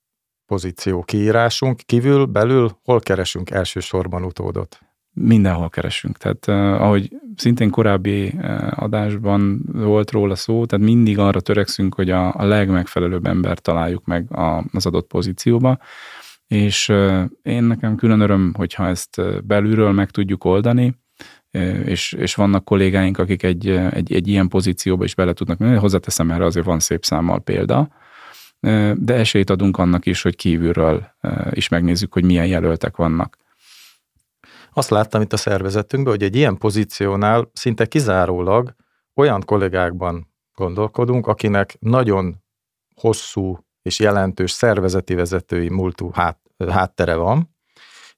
pozíció 0.45 1.03
kiírásunk, 1.03 1.81
kívül, 1.85 2.25
belül, 2.25 2.77
hol 2.83 2.99
keresünk 2.99 3.49
elsősorban 3.49 4.23
utódot? 4.23 4.79
Mindenhol 5.17 5.69
keresünk. 5.69 6.17
Tehát 6.17 6.47
ahogy 6.81 7.09
szintén 7.35 7.69
korábbi 7.69 8.33
adásban 8.69 9.61
volt 9.73 10.11
róla 10.11 10.35
szó, 10.35 10.65
tehát 10.65 10.85
mindig 10.85 11.19
arra 11.19 11.39
törekszünk, 11.39 11.95
hogy 11.95 12.09
a, 12.09 12.33
a 12.33 12.43
legmegfelelőbb 12.43 13.25
embert 13.25 13.61
találjuk 13.61 14.05
meg 14.05 14.31
a, 14.31 14.63
az 14.71 14.85
adott 14.85 15.07
pozícióba, 15.07 15.77
és 16.47 16.89
uh, 16.89 17.23
én 17.41 17.63
nekem 17.63 17.95
külön 17.95 18.19
öröm, 18.19 18.53
hogyha 18.57 18.87
ezt 18.87 19.45
belülről 19.45 19.91
meg 19.91 20.09
tudjuk 20.09 20.43
oldani, 20.43 20.95
és, 21.85 22.13
és 22.13 22.35
vannak 22.35 22.65
kollégáink, 22.65 23.17
akik 23.17 23.43
egy, 23.43 23.69
egy, 23.69 24.13
egy 24.13 24.27
ilyen 24.27 24.47
pozícióba 24.47 25.03
is 25.03 25.15
bele 25.15 25.33
tudnak 25.33 25.57
menni, 25.57 25.77
hozzáteszem 25.77 26.31
erre 26.31 26.45
azért 26.45 26.65
van 26.65 26.79
szép 26.79 27.05
számmal 27.05 27.39
példa, 27.39 27.89
de 28.95 29.13
esélyt 29.13 29.49
adunk 29.49 29.77
annak 29.77 30.05
is, 30.05 30.21
hogy 30.21 30.35
kívülről 30.35 31.07
is 31.51 31.67
megnézzük, 31.67 32.13
hogy 32.13 32.23
milyen 32.23 32.45
jelöltek 32.45 32.95
vannak. 32.95 33.37
Azt 34.77 34.89
láttam 34.89 35.21
itt 35.21 35.33
a 35.33 35.37
szervezetünkben, 35.37 36.13
hogy 36.13 36.23
egy 36.23 36.35
ilyen 36.35 36.57
pozíciónál 36.57 37.49
szinte 37.53 37.85
kizárólag 37.85 38.75
olyan 39.15 39.41
kollégákban 39.45 40.33
gondolkodunk, 40.55 41.27
akinek 41.27 41.77
nagyon 41.79 42.35
hosszú 42.95 43.57
és 43.81 43.99
jelentős 43.99 44.51
szervezeti 44.51 45.13
vezetői 45.13 45.69
múltú 45.69 46.09
hát, 46.13 46.39
háttere 46.69 47.15
van, 47.15 47.55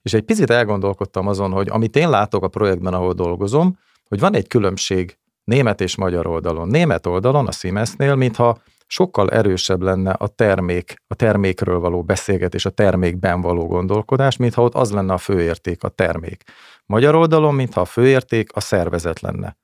és 0.01 0.13
egy 0.13 0.23
picit 0.23 0.49
elgondolkodtam 0.49 1.27
azon, 1.27 1.51
hogy 1.51 1.69
amit 1.69 1.95
én 1.95 2.09
látok 2.09 2.43
a 2.43 2.47
projektben, 2.47 2.93
ahol 2.93 3.13
dolgozom, 3.13 3.77
hogy 4.07 4.19
van 4.19 4.35
egy 4.35 4.47
különbség 4.47 5.17
német 5.43 5.81
és 5.81 5.95
magyar 5.95 6.27
oldalon. 6.27 6.67
Német 6.67 7.05
oldalon, 7.05 7.47
a 7.47 7.51
Siemensnél, 7.51 8.15
mintha 8.15 8.57
sokkal 8.87 9.29
erősebb 9.29 9.81
lenne 9.81 10.11
a 10.11 10.27
termék, 10.27 10.95
a 11.07 11.15
termékről 11.15 11.79
való 11.79 12.03
beszélgetés, 12.03 12.65
a 12.65 12.69
termékben 12.69 13.41
való 13.41 13.67
gondolkodás, 13.67 14.37
mintha 14.37 14.61
ott 14.63 14.73
az 14.73 14.91
lenne 14.91 15.13
a 15.13 15.17
főérték, 15.17 15.83
a 15.83 15.89
termék. 15.89 16.43
Magyar 16.85 17.15
oldalon, 17.15 17.55
mintha 17.55 17.81
a 17.81 17.85
főérték 17.85 18.55
a 18.55 18.59
szervezet 18.59 19.19
lenne. 19.19 19.57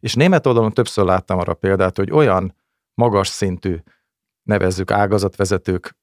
És 0.00 0.14
német 0.14 0.46
oldalon 0.46 0.72
többször 0.72 1.04
láttam 1.04 1.38
arra 1.38 1.54
példát, 1.54 1.96
hogy 1.96 2.10
olyan 2.10 2.56
magas 2.94 3.28
szintű 3.28 3.76
nevezzük 4.42 4.90
ágazatvezetők, 4.90 5.96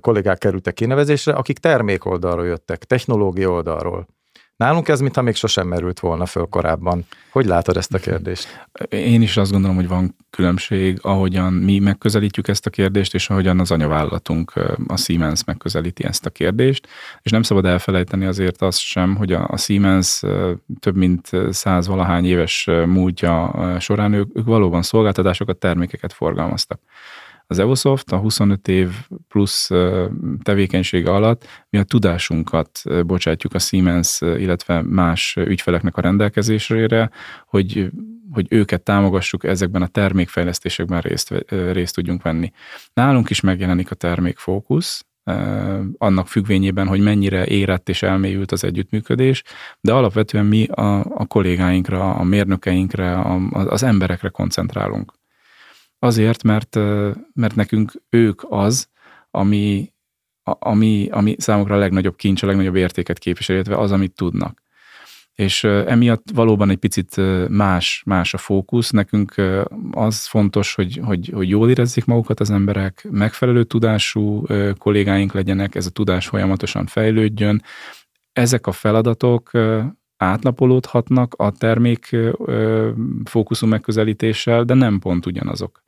kollégák 0.00 0.38
kerültek 0.38 0.74
kinevezésre, 0.74 1.32
akik 1.32 1.58
termék 1.58 2.04
oldalról 2.04 2.46
jöttek, 2.46 2.84
technológia 2.84 3.50
oldalról. 3.50 4.06
Nálunk 4.60 4.88
ez, 4.88 5.00
mintha 5.00 5.22
még 5.22 5.34
sosem 5.34 5.66
merült 5.66 6.00
volna 6.00 6.26
föl 6.26 6.46
korábban. 6.50 7.04
Hogy 7.32 7.46
látod 7.46 7.76
ezt 7.76 7.94
a 7.94 7.98
kérdést? 7.98 8.66
Én 8.88 9.22
is 9.22 9.36
azt 9.36 9.50
gondolom, 9.50 9.76
hogy 9.76 9.88
van 9.88 10.16
különbség, 10.30 10.98
ahogyan 11.02 11.52
mi 11.52 11.78
megközelítjük 11.78 12.48
ezt 12.48 12.66
a 12.66 12.70
kérdést, 12.70 13.14
és 13.14 13.30
ahogyan 13.30 13.60
az 13.60 13.70
anyavállalatunk, 13.70 14.52
a 14.86 14.96
Siemens 14.96 15.44
megközelíti 15.44 16.04
ezt 16.04 16.26
a 16.26 16.30
kérdést. 16.30 16.88
És 17.22 17.30
nem 17.30 17.42
szabad 17.42 17.64
elfelejteni 17.64 18.24
azért 18.24 18.62
azt 18.62 18.78
sem, 18.78 19.16
hogy 19.16 19.32
a 19.32 19.56
Siemens 19.56 20.22
több 20.80 20.96
mint 20.96 21.30
száz 21.50 21.86
valahány 21.86 22.24
éves 22.24 22.68
múltja 22.86 23.54
során 23.78 24.12
ők, 24.12 24.36
ők 24.38 24.44
valóban 24.44 24.82
szolgáltatásokat, 24.82 25.56
termékeket 25.56 26.12
forgalmaztak. 26.12 26.80
Az 27.50 27.58
Evosoft 27.58 28.12
a 28.12 28.16
25 28.16 28.68
év 28.68 28.90
plusz 29.28 29.70
tevékenysége 30.42 31.10
alatt 31.10 31.46
mi 31.70 31.78
a 31.78 31.82
tudásunkat 31.82 32.82
bocsátjuk 33.06 33.54
a 33.54 33.58
Siemens, 33.58 34.20
illetve 34.20 34.82
más 34.82 35.36
ügyfeleknek 35.36 35.96
a 35.96 36.00
rendelkezésére, 36.00 37.10
hogy 37.46 37.90
hogy 38.32 38.46
őket 38.48 38.82
támogassuk 38.82 39.44
ezekben 39.44 39.82
a 39.82 39.86
termékfejlesztésekben 39.86 41.00
részt, 41.00 41.34
részt 41.72 41.94
tudjunk 41.94 42.22
venni. 42.22 42.52
Nálunk 42.92 43.30
is 43.30 43.40
megjelenik 43.40 43.90
a 43.90 43.94
termékfókusz, 43.94 45.04
annak 45.98 46.28
függvényében, 46.28 46.86
hogy 46.86 47.00
mennyire 47.00 47.46
érett 47.46 47.88
és 47.88 48.02
elmélyült 48.02 48.52
az 48.52 48.64
együttműködés, 48.64 49.42
de 49.80 49.92
alapvetően 49.92 50.46
mi 50.46 50.64
a, 50.66 50.98
a 50.98 51.26
kollégáinkra, 51.26 52.14
a 52.14 52.22
mérnökeinkre, 52.22 53.14
a, 53.14 53.40
az 53.50 53.82
emberekre 53.82 54.28
koncentrálunk. 54.28 55.19
Azért, 56.02 56.42
mert, 56.42 56.74
mert 57.34 57.54
nekünk 57.54 57.92
ők 58.08 58.42
az, 58.48 58.88
ami, 59.30 59.92
ami, 60.42 61.08
ami 61.10 61.34
számukra 61.38 61.74
a 61.74 61.78
legnagyobb 61.78 62.16
kincs, 62.16 62.42
a 62.42 62.46
legnagyobb 62.46 62.76
értéket 62.76 63.18
képvisel, 63.18 63.54
illetve 63.54 63.76
az, 63.76 63.92
amit 63.92 64.14
tudnak. 64.14 64.62
És 65.34 65.64
emiatt 65.64 66.28
valóban 66.34 66.70
egy 66.70 66.76
picit 66.76 67.16
más, 67.48 68.02
más 68.06 68.34
a 68.34 68.38
fókusz. 68.38 68.90
Nekünk 68.90 69.34
az 69.90 70.26
fontos, 70.26 70.74
hogy, 70.74 71.00
hogy, 71.04 71.30
hogy 71.34 71.48
jól 71.48 71.70
érezzék 71.70 72.04
magukat 72.04 72.40
az 72.40 72.50
emberek, 72.50 73.06
megfelelő 73.10 73.64
tudású 73.64 74.46
kollégáink 74.78 75.32
legyenek, 75.32 75.74
ez 75.74 75.86
a 75.86 75.90
tudás 75.90 76.28
folyamatosan 76.28 76.86
fejlődjön. 76.86 77.62
Ezek 78.32 78.66
a 78.66 78.72
feladatok 78.72 79.50
átlapolódhatnak 80.16 81.34
a 81.36 81.50
termék 81.50 82.16
fókuszú 83.24 83.66
megközelítéssel, 83.66 84.64
de 84.64 84.74
nem 84.74 84.98
pont 84.98 85.26
ugyanazok. 85.26 85.82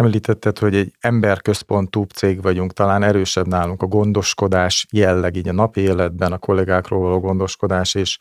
Említetted, 0.00 0.58
hogy 0.58 0.76
egy 0.76 0.92
emberközpontú 1.00 2.02
cég 2.02 2.42
vagyunk, 2.42 2.72
talán 2.72 3.02
erősebb 3.02 3.46
nálunk 3.46 3.82
a 3.82 3.86
gondoskodás 3.86 4.86
jelleg, 4.90 5.36
így 5.36 5.48
a 5.48 5.52
napi 5.52 5.80
életben, 5.80 6.32
a 6.32 6.38
kollégákról 6.38 7.00
való 7.00 7.20
gondoskodás, 7.20 7.94
és, 7.94 8.18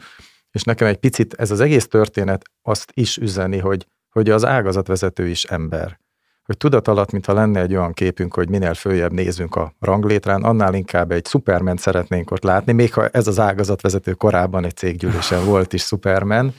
és 0.51 0.63
nekem 0.63 0.87
egy 0.87 0.97
picit 0.97 1.33
ez 1.33 1.51
az 1.51 1.59
egész 1.59 1.87
történet 1.87 2.41
azt 2.61 2.91
is 2.93 3.17
üzeni, 3.17 3.57
hogy, 3.57 3.87
hogy 4.09 4.29
az 4.29 4.45
ágazatvezető 4.45 5.27
is 5.27 5.43
ember. 5.43 5.99
Hogy 6.43 6.57
tudat 6.57 6.87
alatt, 6.87 7.11
mintha 7.11 7.33
lenne 7.33 7.59
egy 7.59 7.75
olyan 7.75 7.93
képünk, 7.93 8.33
hogy 8.33 8.49
minél 8.49 8.73
följebb 8.73 9.11
nézünk 9.11 9.55
a 9.55 9.73
ranglétrán, 9.79 10.43
annál 10.43 10.73
inkább 10.73 11.11
egy 11.11 11.27
Superman 11.27 11.77
szeretnénk 11.77 12.31
ott 12.31 12.43
látni, 12.43 12.71
még 12.71 12.93
ha 12.93 13.07
ez 13.07 13.27
az 13.27 13.39
ágazatvezető 13.39 14.13
korábban 14.13 14.65
egy 14.65 14.75
céggyűlésen 14.75 15.45
volt 15.45 15.73
is 15.73 15.83
Superman, 15.83 16.53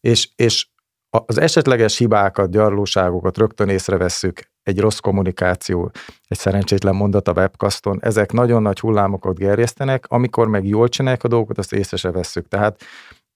és, 0.00 0.28
és 0.36 0.66
az 1.10 1.38
esetleges 1.38 1.98
hibákat, 1.98 2.50
gyarlóságokat 2.50 3.38
rögtön 3.38 3.68
észrevesszük, 3.68 4.50
egy 4.68 4.80
rossz 4.80 4.98
kommunikáció, 4.98 5.90
egy 6.28 6.38
szerencsétlen 6.38 6.94
mondat 6.94 7.28
a 7.28 7.32
webcaston, 7.32 7.98
ezek 8.02 8.32
nagyon 8.32 8.62
nagy 8.62 8.80
hullámokat 8.80 9.38
gerjesztenek, 9.38 10.04
amikor 10.08 10.48
meg 10.48 10.66
jól 10.66 10.88
csinálják 10.88 11.24
a 11.24 11.28
dolgokat, 11.28 11.58
azt 11.58 11.72
észre 11.72 11.96
se 11.96 12.10
vesszük. 12.10 12.48
Tehát 12.48 12.80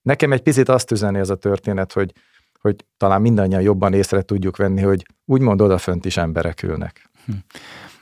nekem 0.03 0.33
egy 0.33 0.43
picit 0.43 0.69
azt 0.69 0.91
üzeni 0.91 1.19
ez 1.19 1.31
a 1.31 1.35
történet, 1.35 1.93
hogy, 1.93 2.13
hogy 2.61 2.85
talán 2.97 3.21
mindannyian 3.21 3.63
jobban 3.63 3.93
észre 3.93 4.23
tudjuk 4.23 4.57
venni, 4.57 4.81
hogy 4.81 5.07
úgymond 5.25 5.61
odafönt 5.61 6.05
is 6.05 6.17
emberek 6.17 6.63
ülnek. 6.63 7.11
Hm. 7.27 7.33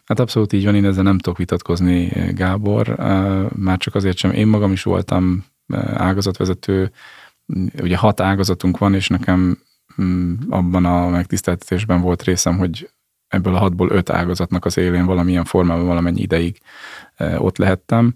Hát 0.05 0.21
abszolút 0.21 0.53
így 0.53 0.65
van, 0.65 0.75
én 0.75 0.85
ezzel 0.85 1.03
nem 1.03 1.19
tudok 1.19 1.39
vitatkozni, 1.39 2.07
Gábor. 2.35 2.97
Már 3.57 3.77
csak 3.77 3.95
azért 3.95 4.17
sem, 4.17 4.31
én 4.31 4.47
magam 4.47 4.73
is 4.73 4.83
voltam 4.83 5.45
ágazatvezető, 5.95 6.93
ugye 7.83 7.97
hat 7.97 8.21
ágazatunk 8.21 8.79
van, 8.79 8.95
és 8.95 9.09
nekem 9.09 9.59
mm, 10.03 10.35
abban 10.49 10.85
a 10.85 11.09
megtiszteltetésben 11.09 12.01
volt 12.01 12.23
részem, 12.23 12.59
hogy 12.59 12.91
ebből 13.31 13.55
a 13.55 13.59
hatból 13.59 13.91
öt 13.91 14.11
ágazatnak 14.11 14.65
az 14.65 14.77
élén 14.77 15.07
valamilyen 15.07 15.45
formában 15.45 15.87
valamennyi 15.87 16.21
ideig 16.21 16.61
ott 17.39 17.59
lehettem. 17.59 18.15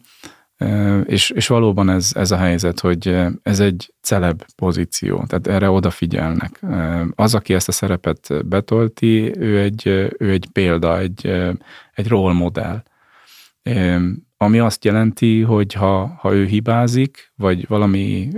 És, 1.04 1.30
és 1.30 1.46
valóban 1.46 1.90
ez, 1.90 2.10
ez 2.14 2.30
a 2.30 2.36
helyzet, 2.36 2.80
hogy 2.80 3.26
ez 3.42 3.60
egy 3.60 3.94
celeb 4.00 4.42
pozíció, 4.56 5.24
tehát 5.26 5.46
erre 5.46 5.70
odafigyelnek. 5.70 6.60
Az, 7.14 7.34
aki 7.34 7.54
ezt 7.54 7.68
a 7.68 7.72
szerepet 7.72 8.46
betolti, 8.46 9.38
ő 9.38 9.60
egy, 9.60 9.86
ő 10.18 10.30
egy 10.30 10.48
példa, 10.52 10.98
egy, 10.98 11.26
egy 11.92 12.08
role 12.08 12.32
model. 12.32 12.82
Ami 14.36 14.58
azt 14.58 14.84
jelenti, 14.84 15.42
hogy 15.42 15.72
ha, 15.72 16.06
ha 16.06 16.32
ő 16.34 16.44
hibázik, 16.44 17.32
vagy 17.36 17.68
valami 17.68 18.28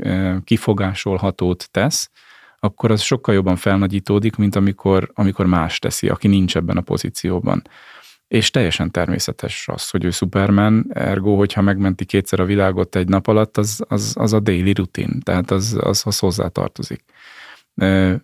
kifogásolhatót 0.45 1.69
tesz, 1.71 2.11
akkor 2.59 2.91
az 2.91 3.01
sokkal 3.01 3.35
jobban 3.35 3.57
felnagyítódik, 3.57 4.37
mint 4.37 4.57
amikor, 4.57 5.11
amikor 5.15 5.47
más 5.47 5.79
teszi, 5.79 6.09
aki 6.09 6.29
nincs 6.29 6.57
ebben 6.57 6.77
a 6.77 6.81
pozícióban. 6.81 7.63
És 8.29 8.51
teljesen 8.51 8.91
természetes 8.91 9.69
az, 9.73 9.91
hogy 9.91 10.05
ő 10.05 10.11
Superman, 10.11 10.87
ergo, 10.93 11.37
hogyha 11.37 11.61
megmenti 11.61 12.05
kétszer 12.05 12.41
a 12.41 12.45
világot 12.45 12.97
egy 12.97 13.09
nap 13.09 13.27
alatt, 13.27 13.57
az, 13.57 13.85
az, 13.89 14.15
az 14.19 14.33
a 14.33 14.41
daily 14.41 14.73
rutin, 14.73 15.21
tehát 15.21 15.51
az, 15.51 15.79
az, 15.81 16.03
az 16.07 16.19
hozzá 16.19 16.49
tartozik. 16.49 17.05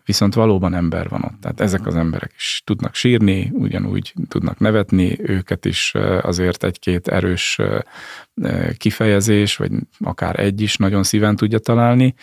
Viszont 0.05 0.35
valóban 0.35 0.75
ember 0.75 1.09
van 1.09 1.23
ott. 1.23 1.41
Tehát 1.41 1.61
ezek 1.61 1.87
az 1.87 1.95
emberek 1.95 2.33
is 2.37 2.63
tudnak 2.65 2.95
sírni, 2.95 3.51
ugyanúgy 3.53 4.15
tudnak 4.29 4.59
nevetni, 4.59 5.19
őket 5.21 5.65
is 5.65 5.95
azért 6.23 6.65
egy-két 6.65 7.09
erős 7.09 7.59
kifejezés, 8.77 9.57
vagy 9.57 9.73
akár 9.99 10.39
egy 10.39 10.61
is 10.61 10.77
nagyon 10.77 11.03
szíven 11.03 11.37
tudja 11.37 11.59
találni. 11.59 12.15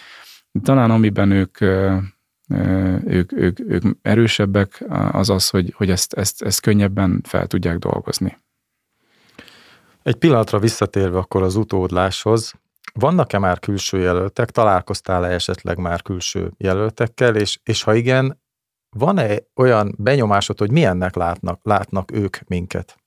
Talán 0.63 0.91
amiben 0.91 1.31
ők, 1.31 1.61
ők, 3.05 3.31
ők, 3.31 3.59
ők 3.59 3.83
erősebbek, 4.01 4.83
az 5.11 5.29
az, 5.29 5.49
hogy, 5.49 5.73
hogy 5.77 5.89
ezt, 5.89 6.13
ezt, 6.13 6.41
ezt 6.41 6.61
könnyebben 6.61 7.21
fel 7.23 7.47
tudják 7.47 7.77
dolgozni. 7.77 8.37
Egy 10.03 10.15
pillanatra 10.15 10.59
visszatérve 10.59 11.17
akkor 11.17 11.43
az 11.43 11.55
utódláshoz, 11.55 12.53
vannak-e 12.93 13.39
már 13.39 13.59
külső 13.59 13.99
jelöltek, 13.99 14.51
találkoztál-e 14.51 15.33
esetleg 15.33 15.77
már 15.77 16.01
külső 16.01 16.51
jelöltekkel, 16.57 17.35
és, 17.35 17.59
és 17.63 17.83
ha 17.83 17.93
igen, 17.93 18.41
van-e 18.89 19.37
olyan 19.55 19.95
benyomásod, 19.97 20.59
hogy 20.59 20.71
milyennek 20.71 21.15
látnak, 21.15 21.59
látnak 21.63 22.11
ők 22.11 22.37
minket? 22.47 22.98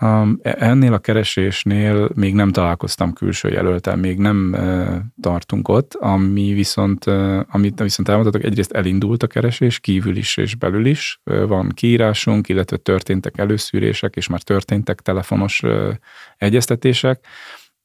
Um, 0.00 0.38
ennél 0.42 0.92
a 0.92 0.98
keresésnél 0.98 2.08
még 2.14 2.34
nem 2.34 2.50
találkoztam 2.50 3.12
külső 3.12 3.48
jelöltel, 3.48 3.96
még 3.96 4.18
nem 4.18 4.52
uh, 4.52 4.96
tartunk 5.20 5.68
ott, 5.68 5.94
ami 5.94 6.52
viszont, 6.52 7.06
uh, 7.06 7.40
amit 7.48 7.80
viszont 7.80 8.08
elmondhatok, 8.08 8.46
egyrészt 8.46 8.72
elindult 8.72 9.22
a 9.22 9.26
keresés, 9.26 9.80
kívül 9.80 10.16
is 10.16 10.36
és 10.36 10.54
belül 10.54 10.86
is. 10.86 11.20
Van 11.24 11.68
kiírásunk, 11.68 12.48
illetve 12.48 12.76
történtek 12.76 13.38
előszűrések, 13.38 14.16
és 14.16 14.28
már 14.28 14.42
történtek 14.42 15.00
telefonos 15.00 15.62
uh, 15.62 15.94
egyeztetések 16.36 17.26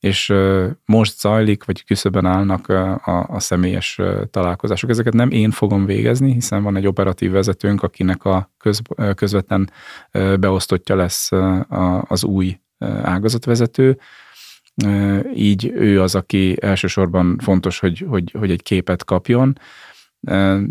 és 0.03 0.33
most 0.85 1.19
zajlik, 1.19 1.63
vagy 1.63 1.85
küszöben 1.85 2.25
állnak 2.25 2.67
a, 2.69 3.25
a 3.27 3.39
személyes 3.39 3.99
találkozások. 4.31 4.89
Ezeket 4.89 5.13
nem 5.13 5.31
én 5.31 5.51
fogom 5.51 5.85
végezni, 5.85 6.33
hiszen 6.33 6.63
van 6.63 6.75
egy 6.75 6.87
operatív 6.87 7.31
vezetőnk, 7.31 7.83
akinek 7.83 8.25
a 8.25 8.51
köz, 8.57 8.81
közvetlen 9.15 9.71
beosztottja 10.39 10.95
lesz 10.95 11.29
az 12.07 12.23
új 12.23 12.59
ágazatvezető, 13.03 13.99
így 15.35 15.71
ő 15.75 16.01
az, 16.01 16.15
aki 16.15 16.57
elsősorban 16.61 17.37
fontos, 17.43 17.79
hogy, 17.79 18.05
hogy, 18.07 18.35
hogy 18.39 18.51
egy 18.51 18.63
képet 18.63 19.05
kapjon, 19.05 19.57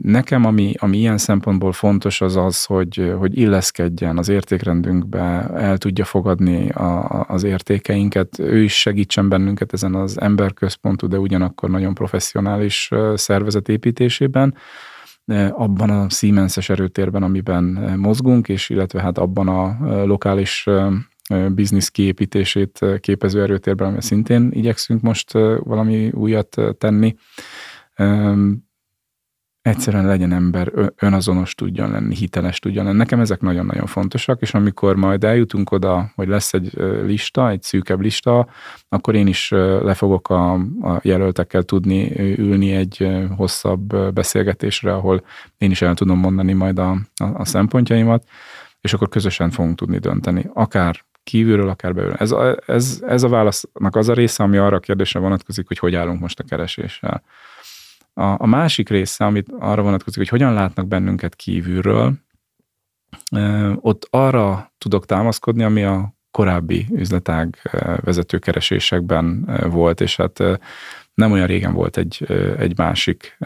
Nekem, 0.03 0.45
ami, 0.45 0.75
ami 0.79 0.99
ilyen 0.99 1.19
szempontból 1.19 1.73
fontos, 1.73 2.21
az 2.21 2.37
az, 2.37 2.65
hogy, 2.65 3.15
hogy 3.19 3.39
illeszkedjen 3.39 4.19
az 4.19 4.29
értékrendünkbe, 4.29 5.51
el 5.55 5.79
tudja 5.79 6.05
fogadni 6.05 6.69
a, 6.69 7.25
az 7.29 7.43
értékeinket, 7.43 8.39
ő 8.39 8.63
is 8.63 8.81
segítsen 8.81 9.29
bennünket 9.29 9.73
ezen 9.73 9.95
az 9.95 10.21
emberközpontú, 10.21 11.07
de 11.07 11.19
ugyanakkor 11.19 11.71
nagyon 11.71 11.95
professzionális 11.95 12.91
szervezet 13.15 13.69
építésében, 13.69 14.55
abban 15.51 15.91
a 15.91 16.09
Siemens-es 16.09 16.69
erőtérben, 16.69 17.23
amiben 17.23 17.65
mozgunk, 17.99 18.49
és 18.49 18.71
illetve 18.71 19.01
hát 19.01 19.19
abban 19.19 19.49
a 19.49 19.77
lokális 20.05 20.67
biznisz 21.49 21.89
kiépítését 21.89 22.79
képező 23.01 23.43
erőtérben, 23.43 23.87
amiben 23.87 24.03
szintén 24.03 24.51
igyekszünk 24.53 25.01
most 25.01 25.33
valami 25.59 26.11
újat 26.11 26.57
tenni 26.79 27.15
egyszerűen 29.63 30.07
legyen 30.07 30.33
ember, 30.33 30.73
önazonos 30.97 31.55
tudjon 31.55 31.91
lenni, 31.91 32.15
hiteles 32.15 32.59
tudjon 32.59 32.85
lenni. 32.85 32.97
Nekem 32.97 33.21
ezek 33.21 33.41
nagyon-nagyon 33.41 33.87
fontosak, 33.87 34.41
és 34.41 34.55
amikor 34.55 34.97
majd 34.97 35.25
eljutunk 35.25 35.71
oda, 35.71 36.11
hogy 36.15 36.29
lesz 36.29 36.53
egy 36.55 36.73
lista, 37.05 37.51
egy 37.51 37.63
szűkebb 37.63 38.01
lista, 38.01 38.49
akkor 38.89 39.15
én 39.15 39.27
is 39.27 39.51
le 39.83 39.95
fogok 39.95 40.31
a, 40.31 40.53
a 40.83 41.01
jelöltekkel 41.03 41.63
tudni 41.63 42.21
ülni 42.39 42.73
egy 42.73 43.09
hosszabb 43.37 44.13
beszélgetésre, 44.15 44.95
ahol 44.95 45.25
én 45.59 45.71
is 45.71 45.83
el 45.83 45.95
tudom 45.95 46.19
mondani 46.19 46.53
majd 46.53 46.79
a, 46.79 46.91
a, 46.91 47.25
a 47.35 47.45
szempontjaimat, 47.45 48.25
és 48.81 48.93
akkor 48.93 49.09
közösen 49.09 49.51
fogunk 49.51 49.77
tudni 49.77 49.99
dönteni. 49.99 50.51
Akár 50.55 51.05
kívülről, 51.25 51.69
akár 51.69 51.95
belőle. 51.95 52.15
Ez, 52.15 52.35
ez, 52.67 53.03
ez 53.07 53.23
a 53.23 53.29
válasznak 53.29 53.97
az 53.97 54.09
a 54.09 54.15
része, 54.15 54.43
ami 54.43 54.57
arra 54.57 54.77
a 54.77 54.81
kérdésre 54.81 55.21
vonatkozik, 55.21 55.69
hogy 55.69 55.79
hogy 55.79 55.95
állunk 55.95 56.21
most 56.21 56.39
a 56.39 56.45
kereséssel. 56.45 57.23
A, 58.15 58.23
a 58.23 58.47
másik 58.47 58.89
része, 58.89 59.25
amit 59.25 59.49
arra 59.59 59.83
vonatkozik, 59.83 60.19
hogy 60.19 60.29
hogyan 60.29 60.55
látnak 60.55 60.87
bennünket 60.87 61.35
kívülről, 61.35 62.15
ott 63.75 64.07
arra 64.11 64.73
tudok 64.79 65.07
támaszkodni, 65.07 65.63
ami 65.63 65.83
a 65.85 66.15
korábbi 66.31 66.87
üzletág 66.91 67.71
vezetőkeresésekben 68.01 69.51
volt, 69.71 70.01
és 70.01 70.17
hát 70.17 70.43
nem 71.15 71.33
olyan 71.33 71.47
régen 71.47 71.73
volt 71.73 71.97
egy, 71.97 72.27
egy 72.59 72.79
másik 72.79 73.39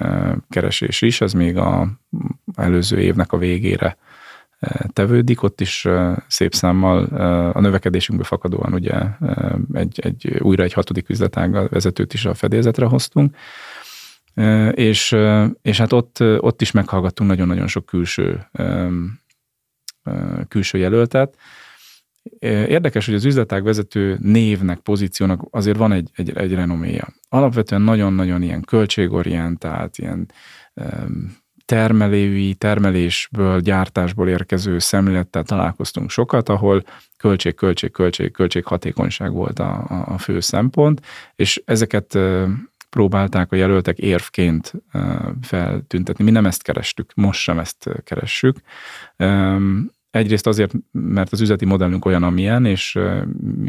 keresés 0.48 1.02
is, 1.02 1.20
ez 1.20 1.32
még 1.32 1.56
a 1.56 1.88
előző 2.56 3.00
évnek 3.00 3.32
a 3.32 3.38
végére 3.38 3.96
tevődik, 4.92 5.42
ott 5.42 5.60
is 5.60 5.88
szép 6.26 6.54
számmal 6.54 7.04
a 7.52 7.60
növekedésünkből 7.60 8.26
fakadóan 8.26 8.72
ugye 8.72 8.94
egy, 9.72 10.00
egy, 10.00 10.38
újra 10.38 10.62
egy 10.62 10.72
hatodik 10.72 11.08
üzletág 11.08 11.68
vezetőt 11.70 12.14
is 12.14 12.24
a 12.24 12.34
fedélzetre 12.34 12.86
hoztunk, 12.86 13.36
és, 14.74 15.16
és 15.62 15.78
hát 15.78 15.92
ott, 15.92 16.20
ott 16.20 16.60
is 16.60 16.70
meghallgattunk 16.70 17.30
nagyon-nagyon 17.30 17.66
sok 17.66 17.86
külső, 17.86 18.46
külső 20.48 20.78
jelöltet. 20.78 21.36
Érdekes, 22.38 23.06
hogy 23.06 23.14
az 23.14 23.24
üzletág 23.24 23.64
vezető 23.64 24.16
névnek, 24.20 24.78
pozíciónak 24.78 25.40
azért 25.50 25.76
van 25.76 25.92
egy, 25.92 26.10
egy, 26.14 26.36
egy 26.36 26.54
renoméja. 26.54 27.08
Alapvetően 27.28 27.82
nagyon-nagyon 27.82 28.42
ilyen 28.42 28.62
költségorientált, 28.62 29.98
ilyen 29.98 30.30
termelői, 31.64 32.54
termelésből, 32.54 33.60
gyártásból 33.60 34.28
érkező 34.28 34.78
szemlélettel 34.78 35.42
találkoztunk 35.42 36.10
sokat, 36.10 36.48
ahol 36.48 36.84
költség, 37.16 37.54
költség, 37.54 37.90
költség, 37.90 38.30
költség 38.30 38.64
hatékonyság 38.64 39.32
volt 39.32 39.58
a, 39.58 39.84
a 40.06 40.18
fő 40.18 40.40
szempont, 40.40 41.00
és 41.34 41.62
ezeket 41.64 42.18
próbálták 42.96 43.52
a 43.52 43.56
jelöltek 43.56 43.98
érvként 43.98 44.72
feltüntetni. 45.42 46.24
Mi 46.24 46.30
nem 46.30 46.46
ezt 46.46 46.62
kerestük, 46.62 47.12
most 47.14 47.40
sem 47.40 47.58
ezt 47.58 47.90
keressük. 48.04 48.56
Egyrészt 50.10 50.46
azért, 50.46 50.72
mert 50.92 51.32
az 51.32 51.40
üzleti 51.40 51.64
modellünk 51.64 52.04
olyan, 52.04 52.22
amilyen, 52.22 52.64
és 52.64 52.98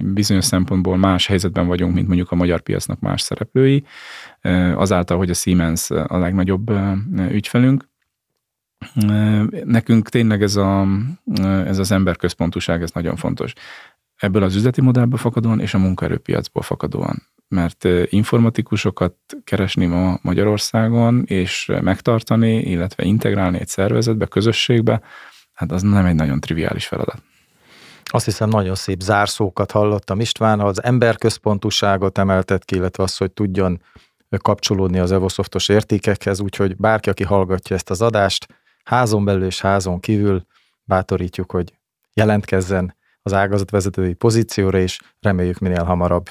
bizonyos 0.03 0.45
szempontból 0.45 0.97
más 0.97 1.27
helyzetben 1.27 1.67
vagyunk, 1.67 1.93
mint 1.93 2.07
mondjuk 2.07 2.31
a 2.31 2.35
magyar 2.35 2.61
piacnak 2.61 2.99
más 2.99 3.21
szereplői, 3.21 3.83
azáltal, 4.75 5.17
hogy 5.17 5.29
a 5.29 5.33
Siemens 5.33 5.89
a 5.89 6.17
legnagyobb 6.17 6.71
ügyfelünk. 7.29 7.89
Nekünk 9.63 10.09
tényleg 10.09 10.41
ez, 10.41 10.55
a, 10.55 10.87
ez 11.65 11.77
az 11.77 11.91
emberközpontúság, 11.91 12.81
ez 12.81 12.91
nagyon 12.91 13.15
fontos. 13.15 13.53
Ebből 14.15 14.43
az 14.43 14.55
üzleti 14.55 14.81
modellből 14.81 15.17
fakadóan 15.17 15.59
és 15.59 15.73
a 15.73 15.77
munkaerőpiacból 15.77 16.61
fakadóan 16.61 17.35
mert 17.47 17.83
informatikusokat 18.05 19.15
keresni 19.43 19.85
ma 19.85 20.17
Magyarországon, 20.21 21.23
és 21.25 21.71
megtartani, 21.81 22.57
illetve 22.57 23.03
integrálni 23.03 23.59
egy 23.59 23.67
szervezetbe, 23.67 24.25
közösségbe, 24.25 25.01
hát 25.53 25.71
az 25.71 25.81
nem 25.81 26.05
egy 26.05 26.15
nagyon 26.15 26.39
triviális 26.39 26.87
feladat. 26.87 27.21
Azt 28.03 28.25
hiszem, 28.25 28.49
nagyon 28.49 28.75
szép 28.75 29.01
zárszókat 29.01 29.71
hallottam 29.71 30.19
István, 30.19 30.59
az 30.59 30.83
emberközpontúságot 30.83 32.17
emeltet 32.17 32.65
ki, 32.65 32.75
illetve 32.75 33.03
az, 33.03 33.17
hogy 33.17 33.31
tudjon 33.31 33.81
kapcsolódni 34.37 34.99
az 34.99 35.11
Evosoftos 35.11 35.69
értékekhez, 35.69 36.39
úgyhogy 36.39 36.75
bárki, 36.75 37.09
aki 37.09 37.23
hallgatja 37.23 37.75
ezt 37.75 37.89
az 37.89 38.01
adást, 38.01 38.47
házon 38.83 39.25
belül 39.25 39.45
és 39.45 39.61
házon 39.61 39.99
kívül 39.99 40.45
bátorítjuk, 40.83 41.51
hogy 41.51 41.73
jelentkezzen 42.13 42.95
az 43.21 43.33
ágazatvezetői 43.33 44.13
pozícióra, 44.13 44.79
és 44.79 44.99
reméljük 45.19 45.59
minél 45.59 45.83
hamarabb 45.83 46.29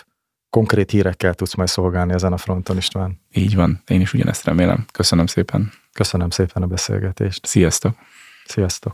konkrét 0.56 0.90
hírekkel 0.90 1.34
tudsz 1.34 1.54
majd 1.54 1.68
szolgálni 1.68 2.12
ezen 2.12 2.32
a 2.32 2.36
fronton, 2.36 2.76
István. 2.76 3.20
Így 3.32 3.54
van, 3.54 3.82
én 3.86 4.00
is 4.00 4.12
ugyanezt 4.12 4.44
remélem. 4.44 4.84
Köszönöm 4.92 5.26
szépen. 5.26 5.72
Köszönöm 5.92 6.30
szépen 6.30 6.62
a 6.62 6.66
beszélgetést. 6.66 7.46
Sziasztok! 7.46 7.94
Sziasztok! 8.44 8.92